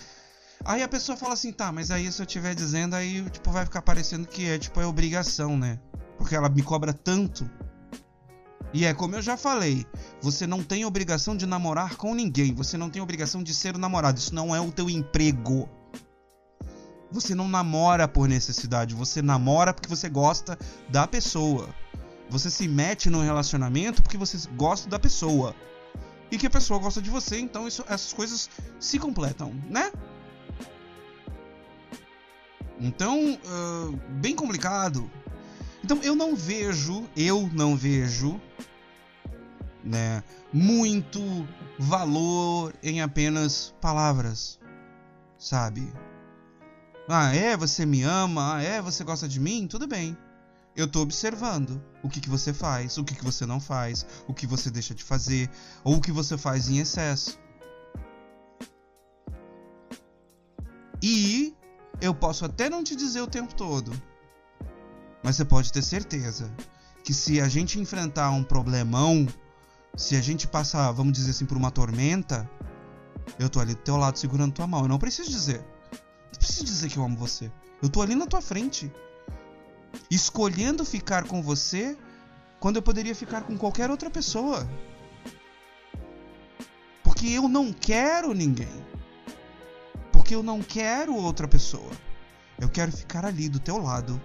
Aí 0.66 0.84
a 0.84 0.88
pessoa 0.90 1.18
fala 1.18 1.34
assim, 1.34 1.54
tá, 1.54 1.72
mas 1.72 1.90
aí 1.90 2.12
se 2.12 2.22
eu 2.22 2.26
estiver 2.26 2.54
dizendo, 2.54 2.96
aí 2.96 3.24
tipo 3.30 3.50
vai 3.52 3.64
ficar 3.64 3.82
parecendo 3.82 4.28
que 4.28 4.50
é 4.50 4.60
tipo 4.60 4.82
é 4.82 4.86
obrigação, 4.86 5.58
né? 5.58 5.80
Porque 6.20 6.36
ela 6.36 6.50
me 6.50 6.62
cobra 6.62 6.94
tanto. 6.94 7.50
E 8.72 8.86
é 8.86 8.94
como 8.94 9.16
eu 9.16 9.22
já 9.22 9.36
falei, 9.36 9.88
você 10.22 10.46
não 10.46 10.62
tem 10.62 10.86
obrigação 10.86 11.36
de 11.36 11.48
namorar 11.48 11.96
com 11.96 12.14
ninguém, 12.14 12.54
você 12.54 12.78
não 12.78 12.90
tem 12.90 13.02
obrigação 13.02 13.42
de 13.42 13.54
ser 13.54 13.76
namorado, 13.78 14.20
isso 14.20 14.36
não 14.36 14.56
é 14.56 14.62
o 14.62 14.72
teu 14.72 14.90
emprego. 14.90 15.68
Você 17.12 17.34
não 17.34 17.48
namora 17.48 18.08
por 18.08 18.28
necessidade, 18.28 18.94
você 18.94 19.24
namora 19.24 19.74
porque 19.74 19.90
você 19.90 20.08
gosta 20.08 20.60
da 20.90 21.08
pessoa. 21.08 21.74
Você 22.30 22.52
se 22.52 22.68
mete 22.68 23.10
num 23.10 23.24
relacionamento 23.24 24.04
porque 24.04 24.18
você 24.18 24.38
gosta 24.56 24.88
da 24.88 25.00
pessoa. 25.00 25.56
E 26.30 26.38
que 26.38 26.46
a 26.46 26.50
pessoa 26.52 26.80
gosta 26.80 27.02
de 27.02 27.10
você, 27.10 27.40
então 27.40 27.68
isso, 27.68 27.84
essas 27.88 28.14
coisas 28.14 28.52
se 28.80 29.00
completam, 29.00 29.52
né? 29.68 29.92
Então, 32.80 33.34
uh, 33.34 33.98
bem 34.22 34.36
complicado. 34.36 35.10
Então 35.84 36.02
eu 36.04 36.16
não 36.16 36.36
vejo, 36.36 37.08
eu 37.16 37.50
não 37.54 37.76
vejo, 37.76 38.40
né, 39.84 40.24
muito 40.52 41.20
valor 41.78 42.74
em 42.84 43.02
apenas 43.02 43.74
palavras, 43.80 44.60
sabe? 45.38 45.92
Ah, 47.08 47.34
é, 47.34 47.58
você 47.58 47.86
me 47.86 48.04
ama, 48.04 48.56
ah, 48.56 48.62
é, 48.62 48.82
você 48.82 49.04
gosta 49.04 49.28
de 49.28 49.40
mim, 49.40 49.68
tudo 49.68 49.88
bem. 49.88 50.16
Eu 50.76 50.88
tô 50.88 51.02
observando 51.02 51.84
o 52.04 52.10
que, 52.10 52.22
que 52.22 52.30
você 52.30 52.54
faz, 52.54 52.98
o 52.98 53.04
que, 53.04 53.16
que 53.16 53.24
você 53.24 53.46
não 53.46 53.60
faz, 53.60 54.06
o 54.28 54.34
que 54.34 54.46
você 54.46 54.70
deixa 54.70 54.94
de 54.94 55.04
fazer, 55.04 55.50
ou 55.84 55.96
o 55.96 56.02
que 56.02 56.12
você 56.12 56.38
faz 56.38 56.70
em 56.70 56.80
excesso. 56.80 57.40
E 61.02 61.56
eu 62.00 62.14
posso 62.14 62.46
até 62.46 62.70
não 62.70 62.84
te 62.84 62.96
dizer 62.96 63.22
o 63.22 63.28
tempo 63.28 63.56
todo, 63.56 63.92
mas 65.30 65.36
você 65.36 65.46
pode 65.46 65.72
ter 65.72 65.84
certeza 65.84 66.52
que 67.04 67.14
se 67.14 67.40
a 67.40 67.48
gente 67.48 67.80
enfrentar 67.80 68.32
um 68.32 68.44
problemão, 68.44 69.28
se 69.96 70.16
a 70.16 70.22
gente 70.22 70.48
passar, 70.48 70.92
vamos 70.92 71.14
dizer 71.14 71.30
assim, 71.30 71.46
por 71.46 71.56
uma 71.56 71.70
tormenta, 71.70 72.50
eu 73.38 73.48
tô 73.48 73.60
ali 73.60 73.76
do 73.76 73.82
teu 73.82 73.96
lado 73.96 74.18
segurando 74.18 74.54
tua 74.54 74.66
mão. 74.66 74.82
Eu 74.82 74.88
não 74.88 74.98
preciso 74.98 75.30
dizer. 75.30 75.60
Não 75.92 76.36
preciso 76.36 76.66
dizer 76.66 76.90
que 76.90 76.98
eu 76.98 77.04
amo 77.04 77.16
você. 77.16 77.52
Eu 77.80 77.90
tô 77.90 78.02
ali 78.02 78.16
na 78.16 78.26
tua 78.26 78.42
frente. 78.42 78.92
Escolhendo 80.10 80.84
ficar 80.84 81.26
com 81.26 81.44
você 81.44 81.96
quando 82.60 82.78
eu 82.78 82.82
poderia 82.82 83.14
ficar 83.14 83.44
com 83.44 83.56
qualquer 83.56 83.92
outra 83.92 84.10
pessoa. 84.10 84.68
Porque 87.04 87.28
eu 87.28 87.48
não 87.48 87.72
quero 87.72 88.34
ninguém. 88.34 88.84
Porque 90.12 90.34
eu 90.34 90.42
não 90.42 90.60
quero 90.60 91.14
outra 91.14 91.48
pessoa. 91.48 91.92
Eu 92.60 92.68
quero 92.68 92.92
ficar 92.92 93.24
ali 93.26 93.48
do 93.48 93.60
teu 93.60 93.78
lado 93.78 94.20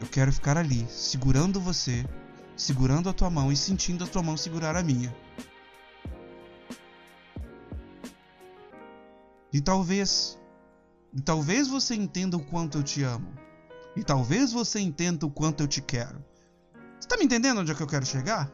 eu 0.00 0.06
quero 0.08 0.32
ficar 0.32 0.56
ali, 0.56 0.86
segurando 0.88 1.60
você, 1.60 2.06
segurando 2.56 3.08
a 3.08 3.12
tua 3.12 3.28
mão 3.28 3.52
e 3.52 3.56
sentindo 3.56 4.02
a 4.02 4.06
tua 4.06 4.22
mão 4.22 4.36
segurar 4.36 4.74
a 4.74 4.82
minha. 4.82 5.14
E 9.52 9.60
talvez, 9.60 10.38
e 11.12 11.20
talvez 11.20 11.68
você 11.68 11.94
entenda 11.94 12.36
o 12.36 12.44
quanto 12.44 12.78
eu 12.78 12.82
te 12.82 13.02
amo. 13.02 13.34
E 13.94 14.02
talvez 14.02 14.52
você 14.52 14.80
entenda 14.80 15.26
o 15.26 15.30
quanto 15.30 15.62
eu 15.62 15.68
te 15.68 15.82
quero. 15.82 16.24
Você 16.98 17.08
tá 17.08 17.16
me 17.16 17.24
entendendo 17.24 17.60
onde 17.60 17.72
é 17.72 17.74
que 17.74 17.82
eu 17.82 17.86
quero 17.86 18.06
chegar? 18.06 18.50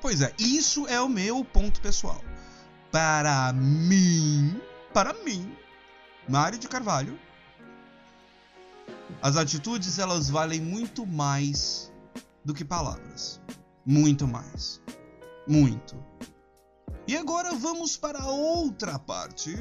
Pois 0.00 0.20
é, 0.20 0.32
isso 0.38 0.86
é 0.88 1.00
o 1.00 1.08
meu 1.08 1.44
ponto 1.44 1.80
pessoal. 1.80 2.20
Para 2.90 3.52
mim, 3.52 4.60
para 4.94 5.12
mim, 5.24 5.54
Mário 6.28 6.58
de 6.58 6.66
Carvalho, 6.66 7.18
as 9.22 9.36
atitudes 9.36 9.98
elas 9.98 10.28
valem 10.28 10.60
muito 10.60 11.06
mais 11.06 11.92
do 12.44 12.54
que 12.54 12.64
palavras. 12.64 13.40
Muito 13.84 14.26
mais. 14.26 14.80
Muito. 15.46 15.96
E 17.06 17.16
agora 17.16 17.54
vamos 17.54 17.96
para 17.96 18.26
outra 18.26 18.98
parte 18.98 19.56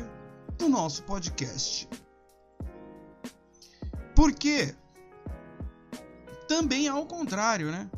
do 0.58 0.68
nosso 0.68 1.04
podcast. 1.04 1.88
Porque 4.16 4.76
também 6.48 6.88
ao 6.88 7.06
contrário, 7.06 7.72
né? 7.72 7.90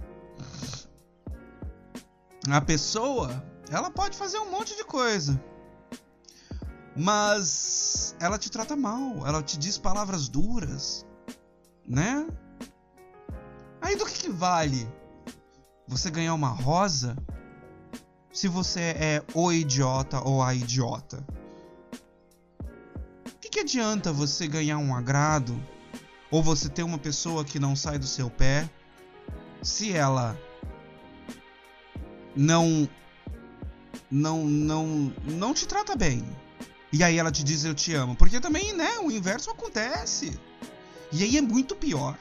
A 2.51 2.61
pessoa, 2.61 3.43
ela 3.69 3.91
pode 3.91 4.17
fazer 4.17 4.39
um 4.39 4.51
monte 4.51 4.75
de 4.75 4.83
coisa. 4.83 5.41
Mas 6.95 8.15
ela 8.19 8.37
te 8.37 8.49
trata 8.49 8.75
mal, 8.75 9.25
ela 9.25 9.41
te 9.41 9.57
diz 9.57 9.77
palavras 9.77 10.27
duras, 10.27 11.05
né? 11.89 12.27
Aí 13.81 13.95
do 13.95 14.05
que, 14.05 14.13
que 14.13 14.29
vale 14.29 14.87
você 15.87 16.11
ganhar 16.11 16.35
uma 16.35 16.49
rosa 16.49 17.17
se 18.31 18.47
você 18.47 18.81
é 18.81 19.23
o 19.33 19.51
idiota 19.51 20.21
ou 20.21 20.43
a 20.43 20.53
idiota? 20.53 21.25
O 23.25 23.39
que, 23.41 23.49
que 23.49 23.59
adianta 23.61 24.13
você 24.13 24.47
ganhar 24.47 24.77
um 24.77 24.95
agrado 24.95 25.59
ou 26.29 26.43
você 26.43 26.69
ter 26.69 26.83
uma 26.83 26.99
pessoa 26.99 27.43
que 27.43 27.57
não 27.57 27.75
sai 27.75 27.97
do 27.97 28.05
seu 28.05 28.29
pé 28.29 28.69
se 29.63 29.91
ela 29.91 30.37
não 32.35 32.87
não 34.11 34.45
não 34.45 35.13
não 35.25 35.53
te 35.55 35.67
trata 35.67 35.95
bem? 35.95 36.23
E 36.93 37.03
aí 37.03 37.17
ela 37.17 37.31
te 37.31 37.43
diz 37.43 37.65
eu 37.65 37.73
te 37.73 37.93
amo, 37.93 38.15
porque 38.15 38.39
também, 38.39 38.73
né, 38.73 38.99
o 38.99 39.11
inverso 39.11 39.51
acontece. 39.51 40.39
E 41.11 41.23
aí 41.23 41.37
é 41.37 41.41
muito 41.41 41.75
pior. 41.75 42.17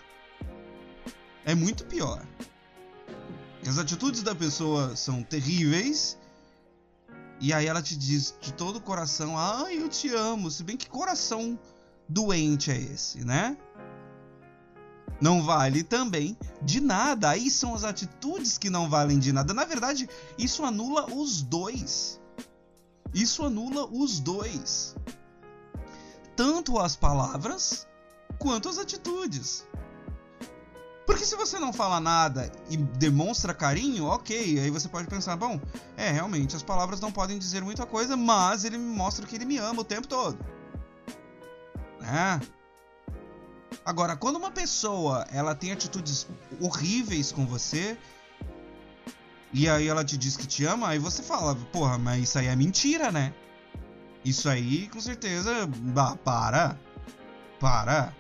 É 1.45 1.55
muito 1.55 1.85
pior. 1.85 2.25
As 3.67 3.79
atitudes 3.79 4.23
da 4.23 4.35
pessoa 4.35 4.97
são 4.97 5.23
terríveis. 5.23 6.19
E 7.41 7.53
aí 7.53 7.67
ela 7.67 7.83
te 7.83 7.97
diz 7.97 8.35
de 8.41 8.53
todo 8.53 8.77
o 8.77 8.81
coração: 8.81 9.37
"Ai, 9.37 9.79
eu 9.79 9.89
te 9.89 10.09
amo". 10.15 10.51
Se 10.51 10.63
bem 10.63 10.77
que 10.77 10.89
coração 10.89 11.59
doente 12.09 12.71
é 12.71 12.77
esse, 12.77 13.25
né? 13.25 13.57
Não 15.21 15.43
vale 15.43 15.83
também 15.83 16.39
de 16.63 16.81
nada. 16.81 17.31
Aí 17.31 17.51
são 17.51 17.75
as 17.75 17.85
atitudes 17.85 18.57
que 18.57 18.71
não 18.71 18.89
valem 18.89 19.19
de 19.19 19.33
nada. 19.33 19.53
Na 19.53 19.65
verdade, 19.65 20.09
isso 20.39 20.65
anula 20.65 21.13
os 21.13 21.43
dois. 21.43 22.21
Isso 23.13 23.45
anula 23.45 23.87
os 23.87 24.21
dois. 24.21 24.95
Tanto 26.37 26.79
as 26.79 26.95
palavras 26.95 27.88
quanto 28.39 28.69
as 28.69 28.79
atitudes. 28.79 29.67
Porque 31.09 31.25
se 31.25 31.35
você 31.37 31.59
não 31.59 31.73
fala 31.73 31.99
nada 31.99 32.53
e 32.69 32.77
demonstra 32.77 33.55
carinho, 33.55 34.05
ok, 34.05 34.61
aí 34.61 34.71
você 34.71 34.89
pode 34.89 35.09
pensar, 35.09 35.37
bom, 35.37 35.59
é, 35.97 36.11
realmente, 36.11 36.55
as 36.55 36.63
palavras 36.63 37.01
não 37.01 37.11
podem 37.11 37.39
dizer 37.39 37.63
muita 37.63 37.87
coisa, 37.87 38.15
mas 38.15 38.63
ele 38.65 38.77
me 38.77 38.95
mostra 38.95 39.27
que 39.27 39.35
ele 39.35 39.47
me 39.47 39.57
ama 39.57 39.81
o 39.81 39.85
tempo 39.85 40.07
todo. 40.07 40.39
É. 42.03 42.39
Agora, 43.87 44.17
quando 44.17 44.37
uma 44.37 44.51
pessoa, 44.51 45.27
ela 45.33 45.55
tem 45.55 45.73
atitudes 45.73 46.27
horríveis 46.61 47.33
com 47.33 47.47
você, 47.47 47.97
e 49.51 49.67
aí 49.67 49.89
ela 49.89 50.05
te 50.05 50.19
diz 50.19 50.37
que 50.37 50.47
te 50.47 50.67
ama, 50.67 50.89
aí 50.89 50.99
você 50.99 51.23
fala, 51.23 51.55
porra, 51.73 51.97
mas 51.97 52.25
isso 52.25 52.39
aí 52.39 52.49
é 52.49 52.55
mentira, 52.55 53.11
né? 53.11 53.33
Isso 54.23 54.47
aí, 54.47 54.89
com 54.89 55.01
certeza, 55.01 55.67
bah, 55.67 56.17
para. 56.17 56.79
Para 57.59 58.13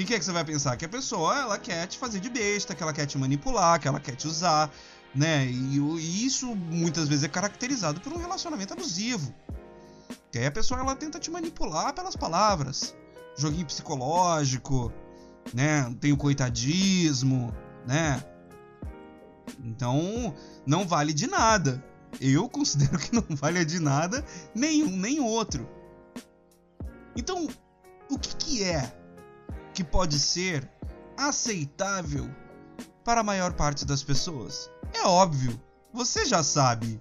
que, 0.00 0.06
que 0.06 0.14
é 0.14 0.18
que 0.18 0.24
você 0.24 0.32
vai 0.32 0.44
pensar? 0.44 0.76
Que 0.76 0.84
a 0.84 0.88
pessoa, 0.88 1.38
ela 1.38 1.58
quer 1.58 1.86
te 1.86 1.98
fazer 1.98 2.20
de 2.20 2.30
besta, 2.30 2.74
que 2.74 2.82
ela 2.82 2.92
quer 2.92 3.06
te 3.06 3.18
manipular, 3.18 3.78
que 3.78 3.86
ela 3.86 4.00
quer 4.00 4.16
te 4.16 4.26
usar, 4.26 4.70
né? 5.14 5.46
E, 5.46 5.78
e 5.78 6.24
isso 6.24 6.54
muitas 6.54 7.08
vezes 7.08 7.24
é 7.24 7.28
caracterizado 7.28 8.00
por 8.00 8.12
um 8.12 8.16
relacionamento 8.16 8.72
abusivo. 8.72 9.34
Que 10.32 10.38
aí 10.38 10.46
a 10.46 10.50
pessoa, 10.50 10.80
ela 10.80 10.96
tenta 10.96 11.18
te 11.18 11.30
manipular 11.30 11.92
pelas 11.92 12.16
palavras. 12.16 12.94
Joguinho 13.36 13.66
psicológico, 13.66 14.92
né? 15.52 15.94
Tem 16.00 16.12
o 16.12 16.16
coitadismo, 16.16 17.54
né? 17.86 18.24
Então, 19.62 20.34
não 20.64 20.86
vale 20.86 21.12
de 21.12 21.26
nada. 21.26 21.84
Eu 22.20 22.48
considero 22.48 22.98
que 22.98 23.14
não 23.14 23.24
vale 23.36 23.64
de 23.64 23.78
nada 23.78 24.24
nenhum 24.54 24.96
nem 24.96 25.20
outro. 25.20 25.68
Então, 27.14 27.48
o 28.08 28.18
que, 28.18 28.34
que 28.36 28.64
é 28.64 28.99
que 29.80 29.84
pode 29.84 30.20
ser 30.20 30.70
aceitável 31.16 32.28
para 33.02 33.22
a 33.22 33.24
maior 33.24 33.54
parte 33.54 33.86
das 33.86 34.02
pessoas. 34.02 34.70
É 34.92 35.06
óbvio, 35.06 35.58
você 35.90 36.26
já 36.26 36.42
sabe. 36.42 37.00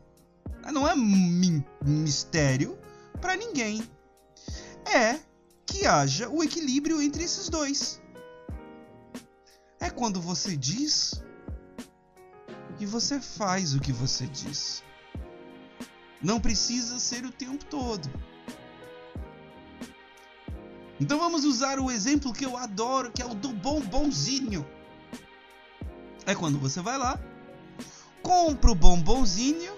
Não 0.71 0.87
é 0.87 0.95
mistério 0.95 2.79
para 3.19 3.35
ninguém. 3.35 3.83
É 4.85 5.19
que 5.65 5.85
haja 5.85 6.29
o 6.29 6.41
equilíbrio 6.41 7.01
entre 7.01 7.21
esses 7.21 7.49
dois. 7.49 8.01
É 9.77 9.89
quando 9.89 10.21
você 10.21 10.55
diz 10.55 11.21
e 12.79 12.85
você 12.85 13.19
faz 13.19 13.75
o 13.75 13.81
que 13.81 13.91
você 13.91 14.25
diz. 14.25 14.85
Não 16.21 16.39
precisa 16.39 16.97
ser 16.97 17.25
o 17.25 17.31
tempo 17.31 17.65
todo. 17.65 18.09
Então 20.99 21.17
vamos 21.17 21.45
usar 21.45 21.79
o 21.79 21.89
exemplo 21.89 22.33
que 22.33 22.45
eu 22.45 22.57
adoro, 22.57 23.11
que 23.11 23.21
é 23.21 23.25
o 23.25 23.33
do 23.33 23.49
bombonzinho. 23.49 24.67
É 26.25 26.35
quando 26.35 26.59
você 26.59 26.81
vai 26.81 26.97
lá, 26.97 27.17
compra 28.21 28.71
o 28.71 28.75
bombonzinho, 28.75 29.73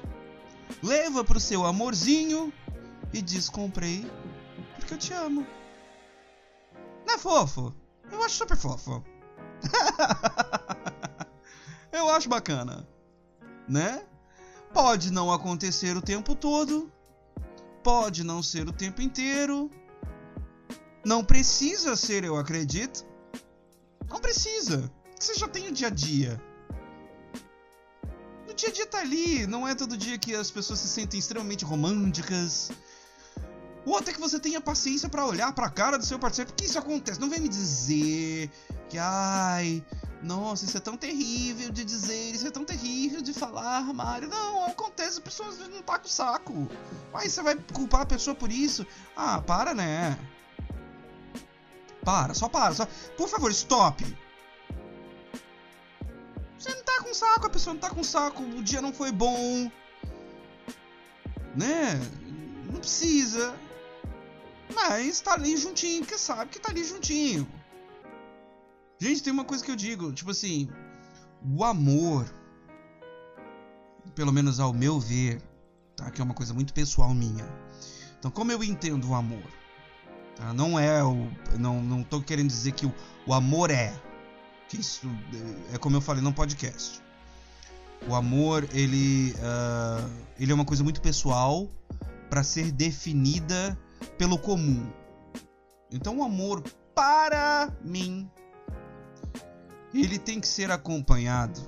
leva 0.81 1.23
pro 1.23 1.39
seu 1.39 1.65
amorzinho 1.65 2.51
e 3.13 3.21
diz: 3.21 3.49
Comprei 3.49 4.09
porque 4.77 4.95
eu 4.95 4.97
te 4.97 5.13
amo. 5.13 5.45
Não 7.05 7.13
é 7.13 7.17
fofo? 7.17 7.73
Eu 8.11 8.23
acho 8.23 8.35
super 8.35 8.57
fofo. 8.57 9.03
eu 11.91 12.09
acho 12.09 12.27
bacana, 12.27 12.87
né? 13.67 14.03
Pode 14.73 15.11
não 15.11 15.31
acontecer 15.31 15.95
o 15.95 16.01
tempo 16.01 16.35
todo, 16.35 16.91
pode 17.83 18.23
não 18.23 18.41
ser 18.41 18.67
o 18.67 18.73
tempo 18.73 19.01
inteiro, 19.01 19.69
Não 21.03 21.23
precisa 21.23 21.95
ser, 21.95 22.23
eu 22.23 22.37
acredito. 22.37 23.05
Não 24.09 24.19
precisa. 24.19 24.91
Você 25.19 25.33
já 25.35 25.47
tem 25.47 25.67
o 25.67 25.71
dia 25.71 25.87
a 25.87 25.91
dia. 25.91 26.41
O 28.49 28.53
dia 28.53 28.69
a 28.69 28.71
dia 28.71 28.85
tá 28.85 28.99
ali. 28.99 29.47
Não 29.47 29.67
é 29.67 29.73
todo 29.73 29.97
dia 29.97 30.17
que 30.17 30.35
as 30.35 30.51
pessoas 30.51 30.79
se 30.79 30.87
sentem 30.87 31.19
extremamente 31.19 31.65
românticas. 31.65 32.71
Ou 33.85 33.97
até 33.97 34.13
que 34.13 34.19
você 34.19 34.39
tenha 34.39 34.61
paciência 34.61 35.09
para 35.09 35.25
olhar 35.25 35.51
para 35.53 35.65
a 35.65 35.69
cara 35.69 35.97
do 35.97 36.05
seu 36.05 36.19
parceiro, 36.19 36.51
porque 36.51 36.65
isso 36.65 36.77
acontece. 36.77 37.19
Não 37.19 37.29
vem 37.29 37.39
me 37.39 37.49
dizer 37.49 38.51
que, 38.87 38.97
ai, 38.99 39.83
nossa, 40.21 40.65
isso 40.65 40.77
é 40.77 40.79
tão 40.79 40.95
terrível 40.95 41.71
de 41.71 41.83
dizer, 41.83 42.31
isso 42.31 42.45
é 42.45 42.51
tão 42.51 42.63
terrível 42.63 43.21
de 43.21 43.33
falar, 43.33 43.81
Mário. 43.91 44.27
Não, 44.29 44.65
acontece, 44.65 45.17
a 45.17 45.21
pessoa 45.21 45.49
não 45.67 45.81
tá 45.81 45.97
com 45.97 46.07
saco. 46.07 46.67
Aí 47.11 47.27
você 47.27 47.41
vai 47.41 47.55
culpar 47.73 48.01
a 48.01 48.05
pessoa 48.05 48.35
por 48.35 48.51
isso? 48.51 48.85
Ah, 49.15 49.41
para, 49.41 49.73
né? 49.73 50.15
Para, 52.03 52.33
só 52.33 52.49
para, 52.49 52.73
só. 52.73 52.87
Por 53.17 53.27
favor, 53.27 53.51
stop. 53.51 54.03
Você 56.57 56.73
não 56.75 56.83
tá 56.83 57.03
com 57.03 57.13
saco, 57.13 57.47
a 57.47 57.49
pessoa 57.49 57.73
não 57.73 57.81
tá 57.81 57.89
com 57.89 58.03
saco, 58.03 58.43
o 58.43 58.63
dia 58.63 58.81
não 58.81 58.93
foi 58.93 59.11
bom. 59.11 59.71
Né? 61.55 61.99
Não 62.71 62.79
precisa. 62.79 63.55
Mas 64.73 65.21
tá 65.21 65.33
ali 65.33 65.57
juntinho, 65.57 66.01
porque 66.01 66.17
sabe 66.17 66.51
que 66.51 66.59
tá 66.59 66.71
ali 66.71 66.83
juntinho. 66.83 67.47
Gente, 68.99 69.23
tem 69.23 69.33
uma 69.33 69.43
coisa 69.43 69.63
que 69.63 69.71
eu 69.71 69.75
digo, 69.75 70.13
tipo 70.13 70.29
assim, 70.29 70.69
o 71.43 71.63
amor, 71.63 72.31
pelo 74.13 74.31
menos 74.31 74.59
ao 74.59 74.71
meu 74.71 74.99
ver, 74.99 75.41
tá? 75.95 76.11
Que 76.11 76.21
é 76.21 76.23
uma 76.23 76.35
coisa 76.35 76.53
muito 76.53 76.73
pessoal 76.73 77.13
minha. 77.13 77.45
Então, 78.19 78.29
como 78.29 78.51
eu 78.51 78.63
entendo 78.63 79.09
o 79.09 79.15
amor? 79.15 79.60
Tá? 80.41 80.53
Não 80.53 80.79
é 80.79 81.03
o. 81.03 81.29
Não, 81.59 81.83
não 81.83 82.01
tô 82.01 82.19
querendo 82.19 82.47
dizer 82.47 82.71
que 82.71 82.87
o, 82.87 82.93
o 83.27 83.33
amor 83.33 83.69
é. 83.69 83.93
Que 84.67 84.77
isso 84.77 85.07
é 85.71 85.77
como 85.77 85.95
eu 85.97 86.01
falei 86.01 86.23
no 86.23 86.33
podcast. 86.33 86.99
O 88.07 88.15
amor, 88.15 88.67
ele, 88.73 89.35
uh, 89.37 90.09
ele 90.39 90.51
é 90.51 90.55
uma 90.55 90.65
coisa 90.65 90.83
muito 90.83 90.99
pessoal 90.99 91.69
para 92.27 92.41
ser 92.41 92.71
definida 92.71 93.77
pelo 94.17 94.39
comum. 94.39 94.91
Então, 95.91 96.17
o 96.17 96.23
amor, 96.23 96.63
para 96.95 97.71
mim, 97.83 98.27
ele 99.93 100.17
tem 100.17 100.39
que 100.39 100.47
ser 100.47 100.71
acompanhado 100.71 101.61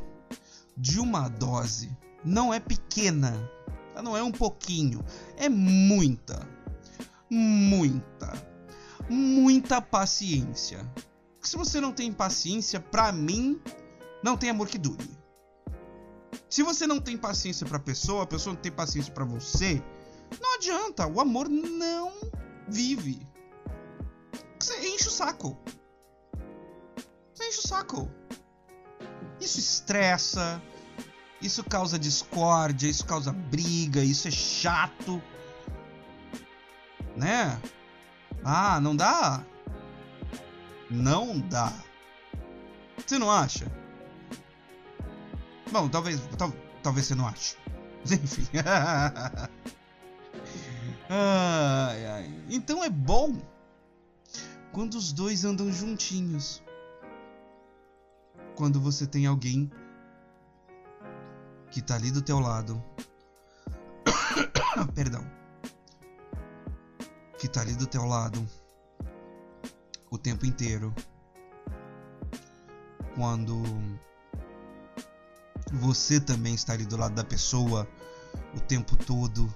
de 0.75 0.99
uma 0.99 1.29
dose. 1.29 1.95
Não 2.25 2.51
é 2.51 2.59
pequena, 2.59 3.47
tá? 3.93 4.01
não 4.01 4.17
é 4.17 4.23
um 4.23 4.31
pouquinho, 4.31 5.03
é 5.37 5.49
muita, 5.49 6.47
muita, 7.29 8.33
muita 9.09 9.81
paciência. 9.81 10.79
Se 11.41 11.57
você 11.57 11.81
não 11.81 11.91
tem 11.91 12.11
paciência, 12.11 12.79
pra 12.79 13.11
mim, 13.11 13.61
não 14.23 14.37
tem 14.37 14.49
amor 14.49 14.67
que 14.67 14.77
dure. 14.77 15.09
Se 16.49 16.63
você 16.63 16.87
não 16.87 16.99
tem 16.99 17.17
paciência 17.17 17.65
pra 17.65 17.79
pessoa, 17.79 18.23
a 18.23 18.27
pessoa 18.27 18.53
não 18.53 18.61
tem 18.61 18.71
paciência 18.71 19.13
para 19.13 19.25
você, 19.25 19.83
não 20.41 20.55
adianta, 20.55 21.07
o 21.07 21.19
amor 21.19 21.49
não 21.49 22.13
vive. 22.67 23.27
Você 24.59 24.87
enche 24.87 25.07
o 25.07 25.11
saco. 25.11 25.57
Você 27.33 27.47
enche 27.49 27.59
o 27.59 27.67
saco. 27.67 28.09
Isso 29.39 29.59
estressa, 29.59 30.61
isso 31.41 31.63
causa 31.63 31.99
discórdia, 31.99 32.87
isso 32.87 33.05
causa 33.05 33.31
briga, 33.33 34.01
isso 34.01 34.27
é 34.27 34.31
chato. 34.31 35.21
Né? 37.17 37.61
Ah, 38.43 38.79
não 38.79 38.95
dá? 38.95 39.43
Não 40.89 41.39
dá. 41.39 41.73
Você 43.05 43.17
não 43.17 43.31
acha? 43.31 43.65
Bom, 45.71 45.89
talvez, 45.89 46.21
tal, 46.37 46.53
talvez 46.81 47.07
você 47.07 47.15
não 47.15 47.27
ache. 47.27 47.57
Enfim. 48.05 48.47
ai, 51.09 52.05
ai. 52.05 52.45
Então 52.49 52.83
é 52.83 52.89
bom 52.89 53.41
quando 54.71 54.95
os 54.95 55.13
dois 55.13 55.45
andam 55.45 55.71
juntinhos 55.71 56.61
quando 58.55 58.79
você 58.79 59.07
tem 59.07 59.25
alguém 59.25 59.71
que 61.71 61.81
tá 61.81 61.95
ali 61.95 62.11
do 62.11 62.21
teu 62.21 62.39
lado. 62.39 62.83
Perdão. 64.93 65.25
Que 67.43 67.49
tá 67.49 67.59
ali 67.59 67.75
do 67.75 67.85
teu 67.85 68.05
lado 68.05 68.47
o 70.09 70.17
tempo 70.17 70.45
inteiro. 70.45 70.95
Quando 73.15 73.61
você 75.73 76.21
também 76.21 76.55
está 76.55 76.71
ali 76.71 76.85
do 76.85 76.95
lado 76.95 77.15
da 77.15 77.23
pessoa 77.25 77.85
o 78.55 78.61
tempo 78.61 78.95
todo. 78.95 79.53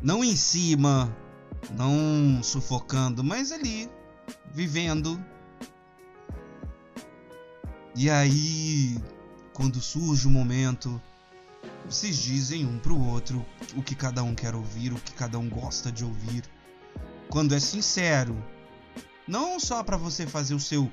Não 0.00 0.22
em 0.22 0.36
cima, 0.36 1.12
não 1.72 2.40
sufocando, 2.40 3.24
mas 3.24 3.50
ali, 3.50 3.90
vivendo 4.52 5.20
e 7.96 8.08
aí, 8.08 8.96
quando 9.52 9.80
surge 9.80 10.28
o 10.28 10.30
momento, 10.30 11.02
vocês 11.84 12.16
dizem 12.16 12.66
um 12.66 12.78
pro 12.78 12.98
outro 12.98 13.44
o 13.76 13.82
que 13.82 13.94
cada 13.94 14.22
um 14.22 14.34
quer 14.34 14.54
ouvir, 14.54 14.92
o 14.92 14.96
que 14.96 15.12
cada 15.12 15.38
um 15.38 15.48
gosta 15.48 15.90
de 15.90 16.04
ouvir. 16.04 16.44
Quando 17.28 17.54
é 17.54 17.60
sincero, 17.60 18.36
não 19.26 19.58
só 19.58 19.82
para 19.82 19.96
você 19.96 20.26
fazer 20.26 20.54
o 20.54 20.60
seu 20.60 20.90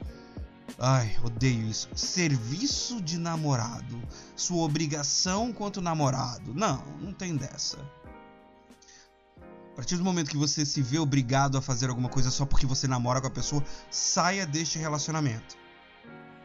Ai, 0.79 1.15
odeio 1.23 1.67
isso. 1.67 1.89
Serviço 1.93 3.01
de 3.01 3.17
namorado. 3.17 4.01
Sua 4.35 4.63
obrigação 4.63 5.51
quanto 5.53 5.81
namorado. 5.81 6.53
Não, 6.53 6.83
não 6.99 7.13
tem 7.13 7.35
dessa. 7.35 7.77
A 9.71 9.75
partir 9.75 9.97
do 9.97 10.03
momento 10.03 10.31
que 10.31 10.37
você 10.37 10.65
se 10.65 10.81
vê 10.81 10.97
obrigado 10.97 11.57
a 11.57 11.61
fazer 11.61 11.89
alguma 11.89 12.09
coisa 12.09 12.31
só 12.31 12.45
porque 12.45 12.65
você 12.65 12.87
namora 12.87 13.19
com 13.19 13.27
a 13.27 13.31
pessoa, 13.31 13.63
saia 13.91 14.45
deste 14.45 14.79
relacionamento 14.79 15.63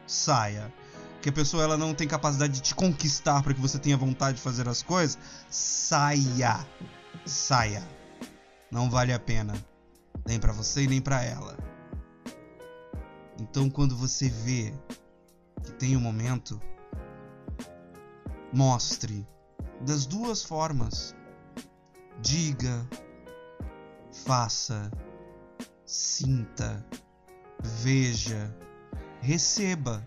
saia. 0.09 0.73
Que 1.21 1.29
a 1.29 1.33
pessoa 1.33 1.63
ela 1.63 1.77
não 1.77 1.93
tem 1.93 2.07
capacidade 2.07 2.53
de 2.53 2.61
te 2.61 2.75
conquistar 2.75 3.43
para 3.43 3.53
que 3.53 3.59
você 3.59 3.77
tenha 3.77 3.97
vontade 3.97 4.37
de 4.37 4.43
fazer 4.43 4.67
as 4.67 4.81
coisas, 4.81 5.17
saia. 5.49 6.65
Saia. 7.25 7.83
Não 8.71 8.89
vale 8.89 9.11
a 9.11 9.19
pena, 9.19 9.53
nem 10.25 10.39
para 10.39 10.53
você 10.53 10.83
e 10.83 10.87
nem 10.87 11.01
para 11.01 11.23
ela. 11.23 11.57
Então, 13.39 13.69
quando 13.69 13.95
você 13.95 14.29
vê 14.29 14.73
que 15.63 15.71
tem 15.73 15.97
um 15.97 15.99
momento, 15.99 16.59
mostre 18.53 19.27
das 19.81 20.05
duas 20.05 20.43
formas. 20.43 21.15
Diga, 22.21 22.87
faça, 24.25 24.91
sinta, 25.85 26.85
veja, 27.61 28.53
receba. 29.21 30.05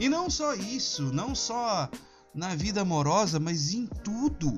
E 0.00 0.08
não 0.08 0.30
só 0.30 0.54
isso, 0.54 1.12
não 1.12 1.34
só 1.34 1.90
na 2.34 2.54
vida 2.54 2.80
amorosa, 2.80 3.38
mas 3.38 3.74
em 3.74 3.86
tudo 3.86 4.56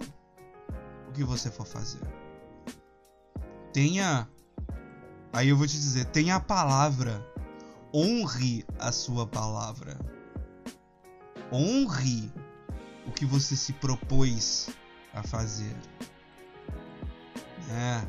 o 1.09 1.13
que 1.13 1.25
você 1.25 1.51
for 1.51 1.67
fazer. 1.67 2.01
Tenha. 3.73 4.29
Aí 5.33 5.49
eu 5.49 5.57
vou 5.57 5.67
te 5.67 5.73
dizer, 5.73 6.05
tenha 6.07 6.37
a 6.37 6.41
palavra. 6.41 7.27
Honre 7.93 8.65
a 8.79 8.93
sua 8.93 9.27
palavra. 9.27 9.99
Honre 11.53 12.33
o 13.07 13.11
que 13.11 13.27
você 13.27 13.57
se 13.57 13.73
propôs 13.73 14.71
a 15.13 15.25
fazer. 15.25 15.77
É. 17.69 18.07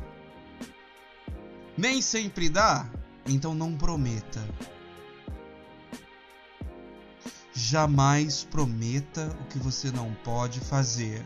Nem 1.76 2.00
sempre 2.00 2.48
dá, 2.48 2.88
então 3.26 3.54
não 3.54 3.76
prometa. 3.76 4.40
Jamais 7.66 8.44
prometa 8.44 9.34
o 9.40 9.44
que 9.46 9.58
você 9.58 9.90
não 9.90 10.12
pode 10.16 10.60
fazer. 10.60 11.24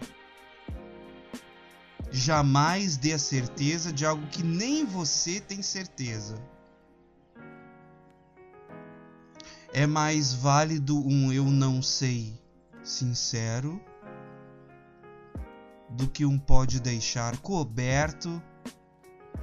Jamais 2.12 2.96
dê 2.96 3.12
a 3.12 3.18
certeza 3.18 3.92
de 3.92 4.06
algo 4.06 4.24
que 4.28 4.44
nem 4.44 4.86
você 4.86 5.40
tem 5.40 5.62
certeza. 5.62 6.40
É 9.72 9.84
mais 9.84 10.32
válido 10.32 11.04
um 11.04 11.32
eu 11.32 11.44
não 11.44 11.82
sei 11.82 12.40
sincero 12.84 13.80
do 15.90 16.06
que 16.06 16.24
um 16.24 16.38
pode 16.38 16.78
deixar 16.78 17.36
coberto, 17.38 18.40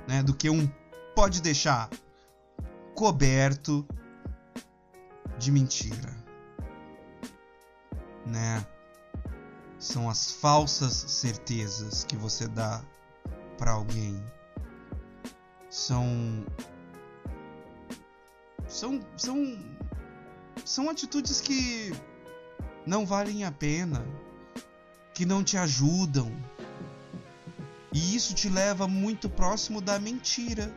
né? 0.08 0.24
Do 0.24 0.34
que 0.34 0.50
um 0.50 0.66
pode 1.14 1.42
deixar 1.42 1.90
coberto 2.96 3.86
de 5.38 5.52
mentira. 5.52 6.25
Né? 8.26 8.66
São 9.78 10.10
as 10.10 10.32
falsas 10.32 10.94
certezas 10.94 12.04
que 12.04 12.16
você 12.16 12.48
dá 12.48 12.84
para 13.58 13.72
alguém. 13.72 14.22
São 15.70 16.46
são 18.68 19.00
são 19.16 19.60
são 20.64 20.90
atitudes 20.90 21.42
que 21.42 21.94
não 22.86 23.06
valem 23.06 23.44
a 23.44 23.52
pena, 23.52 24.06
que 25.14 25.26
não 25.26 25.44
te 25.44 25.58
ajudam. 25.58 26.32
E 27.94 28.16
isso 28.16 28.34
te 28.34 28.50
leva 28.50 28.88
muito 28.88 29.30
próximo 29.30 29.80
da 29.80 30.00
mentira. 30.00 30.74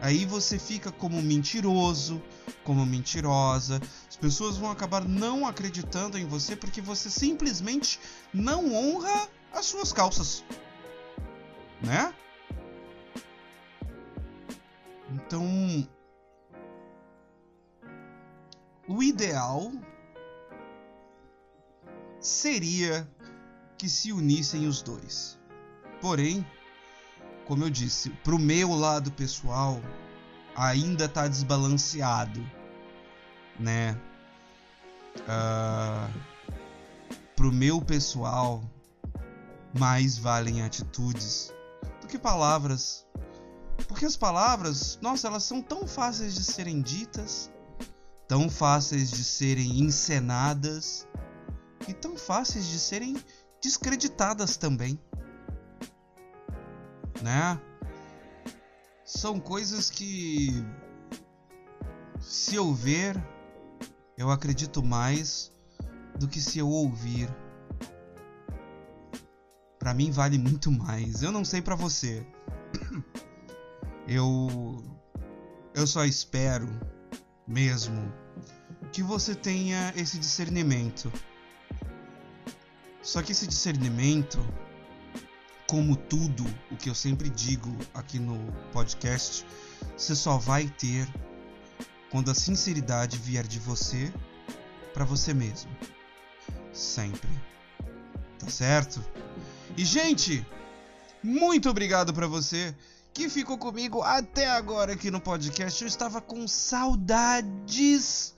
Aí 0.00 0.24
você 0.24 0.58
fica 0.58 0.90
como 0.90 1.20
mentiroso, 1.20 2.22
como 2.64 2.84
mentirosa. 2.86 3.80
As 4.08 4.16
pessoas 4.16 4.56
vão 4.56 4.70
acabar 4.70 5.06
não 5.06 5.46
acreditando 5.46 6.18
em 6.18 6.26
você 6.26 6.54
porque 6.56 6.80
você 6.80 7.10
simplesmente 7.10 7.98
não 8.32 8.74
honra 8.74 9.28
as 9.52 9.66
suas 9.66 9.92
calças. 9.92 10.44
Né? 11.82 12.14
Então, 15.10 15.88
o 18.86 19.02
ideal 19.02 19.72
seria 22.20 23.08
que 23.78 23.88
se 23.88 24.12
unissem 24.12 24.66
os 24.66 24.82
dois. 24.82 25.38
Porém, 26.00 26.46
como 27.46 27.64
eu 27.64 27.70
disse, 27.70 28.10
pro 28.22 28.38
meu 28.38 28.72
lado 28.74 29.10
pessoal 29.10 29.80
ainda 30.60 31.08
tá 31.08 31.26
desbalanceado, 31.26 32.38
né? 33.58 33.98
Uh, 35.20 36.20
pro 37.34 37.50
meu 37.50 37.80
pessoal 37.80 38.62
mais 39.76 40.18
valem 40.18 40.62
atitudes 40.62 41.50
do 42.02 42.06
que 42.06 42.18
palavras. 42.18 43.06
Porque 43.88 44.04
as 44.04 44.16
palavras, 44.16 44.98
nossa, 45.00 45.28
elas 45.28 45.44
são 45.44 45.62
tão 45.62 45.86
fáceis 45.86 46.34
de 46.34 46.44
serem 46.44 46.82
ditas, 46.82 47.50
tão 48.28 48.50
fáceis 48.50 49.10
de 49.10 49.24
serem 49.24 49.80
encenadas 49.80 51.08
e 51.88 51.94
tão 51.94 52.18
fáceis 52.18 52.66
de 52.66 52.78
serem 52.78 53.16
descreditadas 53.62 54.58
também. 54.58 55.00
Né? 57.22 57.58
São 59.12 59.40
coisas 59.40 59.90
que 59.90 60.64
se 62.20 62.54
eu 62.54 62.72
ver, 62.72 63.20
eu 64.16 64.30
acredito 64.30 64.84
mais 64.84 65.50
do 66.16 66.28
que 66.28 66.40
se 66.40 66.60
eu 66.60 66.68
ouvir. 66.68 67.28
Para 69.80 69.92
mim 69.92 70.12
vale 70.12 70.38
muito 70.38 70.70
mais. 70.70 71.24
Eu 71.24 71.32
não 71.32 71.44
sei 71.44 71.60
para 71.60 71.74
você. 71.74 72.24
Eu 74.06 74.80
eu 75.74 75.86
só 75.86 76.04
espero 76.04 76.68
mesmo 77.46 78.12
que 78.92 79.02
você 79.02 79.34
tenha 79.34 79.92
esse 79.96 80.18
discernimento. 80.18 81.12
Só 83.02 83.22
que 83.22 83.32
esse 83.32 83.46
discernimento, 83.46 84.38
como 85.70 85.94
tudo 85.94 86.44
o 86.68 86.76
que 86.76 86.90
eu 86.90 86.94
sempre 86.96 87.30
digo 87.30 87.70
aqui 87.94 88.18
no 88.18 88.36
podcast, 88.72 89.46
você 89.96 90.16
só 90.16 90.36
vai 90.36 90.66
ter 90.66 91.06
quando 92.10 92.28
a 92.28 92.34
sinceridade 92.34 93.16
vier 93.16 93.46
de 93.46 93.60
você 93.60 94.12
para 94.92 95.04
você 95.04 95.32
mesmo. 95.32 95.70
Sempre. 96.72 97.30
Tá 98.36 98.48
certo? 98.50 99.00
E 99.76 99.84
gente, 99.84 100.44
muito 101.22 101.70
obrigado 101.70 102.12
para 102.12 102.26
você 102.26 102.74
que 103.14 103.28
ficou 103.28 103.56
comigo 103.56 104.02
até 104.02 104.50
agora 104.50 104.94
aqui 104.94 105.08
no 105.08 105.20
podcast. 105.20 105.80
Eu 105.80 105.86
estava 105.86 106.20
com 106.20 106.48
saudades 106.48 108.34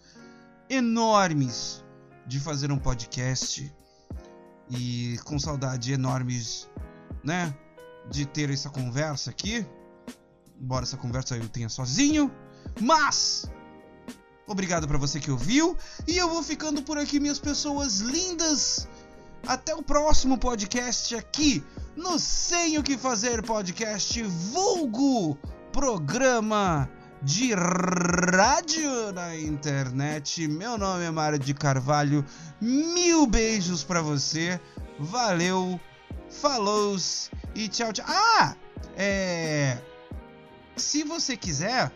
enormes 0.68 1.82
de 2.26 2.38
fazer 2.38 2.70
um 2.70 2.78
podcast 2.78 3.74
e 4.68 5.18
com 5.24 5.38
saudades 5.38 5.88
enormes, 5.88 6.68
né, 7.22 7.54
de 8.10 8.26
ter 8.26 8.50
essa 8.50 8.70
conversa 8.70 9.30
aqui. 9.30 9.66
Embora 10.60 10.84
essa 10.84 10.96
conversa 10.96 11.36
eu 11.36 11.48
tenha 11.48 11.68
sozinho, 11.68 12.30
mas 12.80 13.50
obrigado 14.46 14.86
para 14.86 14.98
você 14.98 15.18
que 15.18 15.30
ouviu 15.30 15.76
e 16.06 16.16
eu 16.16 16.28
vou 16.28 16.42
ficando 16.42 16.82
por 16.82 16.98
aqui, 16.98 17.18
minhas 17.18 17.38
pessoas 17.38 17.98
lindas. 17.98 18.88
Até 19.44 19.74
o 19.74 19.82
próximo 19.82 20.38
podcast 20.38 21.16
aqui 21.16 21.64
no 21.96 22.16
Sem 22.18 22.78
o 22.78 22.82
que 22.82 22.96
Fazer 22.96 23.42
Podcast 23.42 24.22
Vulgo 24.22 25.36
Programa 25.72 26.88
de 27.22 27.52
Rádio 27.54 29.12
na 29.12 29.36
Internet. 29.36 30.46
Meu 30.46 30.78
nome 30.78 31.04
é 31.04 31.10
Mário 31.10 31.38
de 31.38 31.54
Carvalho. 31.54 32.24
Mil 32.60 33.26
beijos 33.26 33.82
para 33.82 34.00
você. 34.00 34.60
Valeu, 34.98 35.80
falou 36.32 36.96
e 37.54 37.68
tchau, 37.68 37.92
tchau. 37.92 38.06
Ah, 38.08 38.56
é. 38.96 39.78
Se 40.76 41.04
você 41.04 41.36
quiser, 41.36 41.92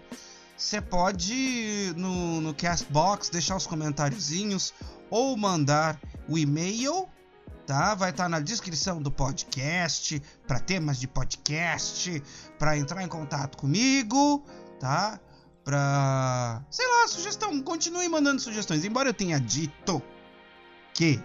você 0.57 0.81
pode 0.81 1.93
no, 1.97 2.41
no 2.41 2.55
Castbox 2.55 3.31
deixar 3.31 3.57
os 3.57 3.67
comentáriozinhos 3.67 4.75
ou 5.11 5.37
mandar 5.37 5.99
o 6.29 6.37
e-mail 6.37 7.09
tá? 7.67 7.95
Vai 7.95 8.11
estar 8.11 8.25
tá 8.25 8.29
na 8.29 8.41
descrição 8.41 9.03
do 9.03 9.11
podcast 9.11 10.23
para 10.47 10.61
temas 10.61 10.99
de 11.01 11.09
podcast, 11.09 12.23
para 12.59 12.79
entrar 12.79 13.03
em 13.03 13.09
contato 13.09 13.59
comigo, 13.59 14.45
tá? 14.79 15.21
Para, 15.65 16.63
sei 16.71 16.87
lá, 16.87 17.09
sugestão, 17.09 17.61
continue 17.61 18.09
mandando 18.09 18.41
sugestões, 18.41 18.85
embora 18.85 19.09
eu 19.09 19.15
tenha 19.15 19.41
dito 19.41 20.01
que 20.95 21.21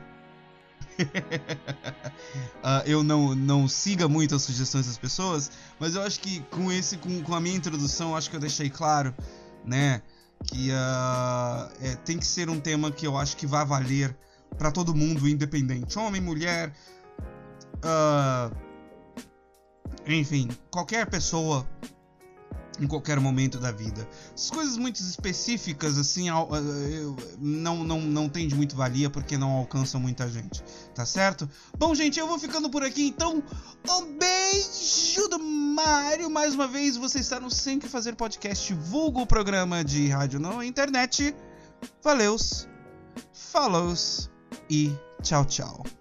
uh, 2.64 2.84
eu 2.86 3.04
não, 3.04 3.36
não 3.36 3.68
siga 3.68 4.08
muito 4.08 4.36
as 4.36 4.42
sugestões 4.44 4.88
das 4.88 4.98
pessoas, 4.98 5.52
mas 5.80 5.96
eu 5.96 6.02
acho 6.02 6.20
que 6.20 6.42
com 6.52 6.72
esse 6.72 6.98
com, 6.98 7.22
com 7.22 7.36
a 7.36 7.42
minha 7.42 7.56
introdução, 7.56 8.16
acho 8.16 8.30
que 8.30 8.36
eu 8.36 8.40
deixei 8.40 8.70
claro, 8.70 9.14
né, 9.66 10.02
que 10.46 10.72
uh, 10.72 11.72
é, 11.82 11.96
tem 12.06 12.18
que 12.18 12.26
ser 12.26 12.50
um 12.50 12.60
tema 12.60 12.92
que 12.92 13.06
eu 13.06 13.18
acho 13.18 13.38
que 13.38 13.46
vai 13.46 13.66
valer 13.66 14.16
para 14.58 14.72
todo 14.72 14.94
mundo, 14.96 15.28
independente, 15.28 15.98
homem, 15.98 16.22
mulher, 16.22 16.74
uh, 17.78 18.56
enfim, 20.06 20.50
qualquer 20.70 21.10
pessoa 21.10 21.68
em 22.80 22.88
qualquer 22.88 23.20
momento 23.20 23.60
da 23.60 23.72
vida. 23.72 24.08
Essas 24.34 24.50
coisas 24.50 24.78
muito 24.78 25.00
específicas, 25.02 25.98
assim, 25.98 26.28
não, 27.40 27.84
não, 27.84 28.02
não 28.02 28.30
tem 28.30 28.48
de 28.48 28.56
muito 28.56 28.76
valia 28.76 29.10
porque 29.10 29.38
não 29.38 29.52
alcançam 29.52 30.00
muita 30.00 30.28
gente, 30.30 30.64
tá 30.96 31.06
certo? 31.06 31.50
Bom, 31.78 31.94
gente, 31.94 32.20
eu 32.20 32.28
vou 32.28 32.40
ficando 32.40 32.70
por 32.70 32.84
aqui, 32.84 33.08
então, 33.08 33.44
um 33.90 34.18
beijo 34.18 35.28
do 35.30 35.40
Mário. 35.40 36.30
Mais 36.30 36.54
uma 36.56 36.68
vez, 36.68 36.98
você 36.98 37.20
está 37.20 37.40
no 37.40 37.50
Sempre 37.50 37.90
Fazer 37.90 38.16
Podcast, 38.16 38.74
vulgo 38.74 39.26
programa 39.26 39.84
de 39.84 40.08
rádio 40.08 40.40
na 40.40 40.66
internet. 40.66 41.36
Valeus, 42.04 42.68
falou 43.34 43.94
e 44.70 44.92
tchau, 45.22 45.46
tchau. 45.46 46.01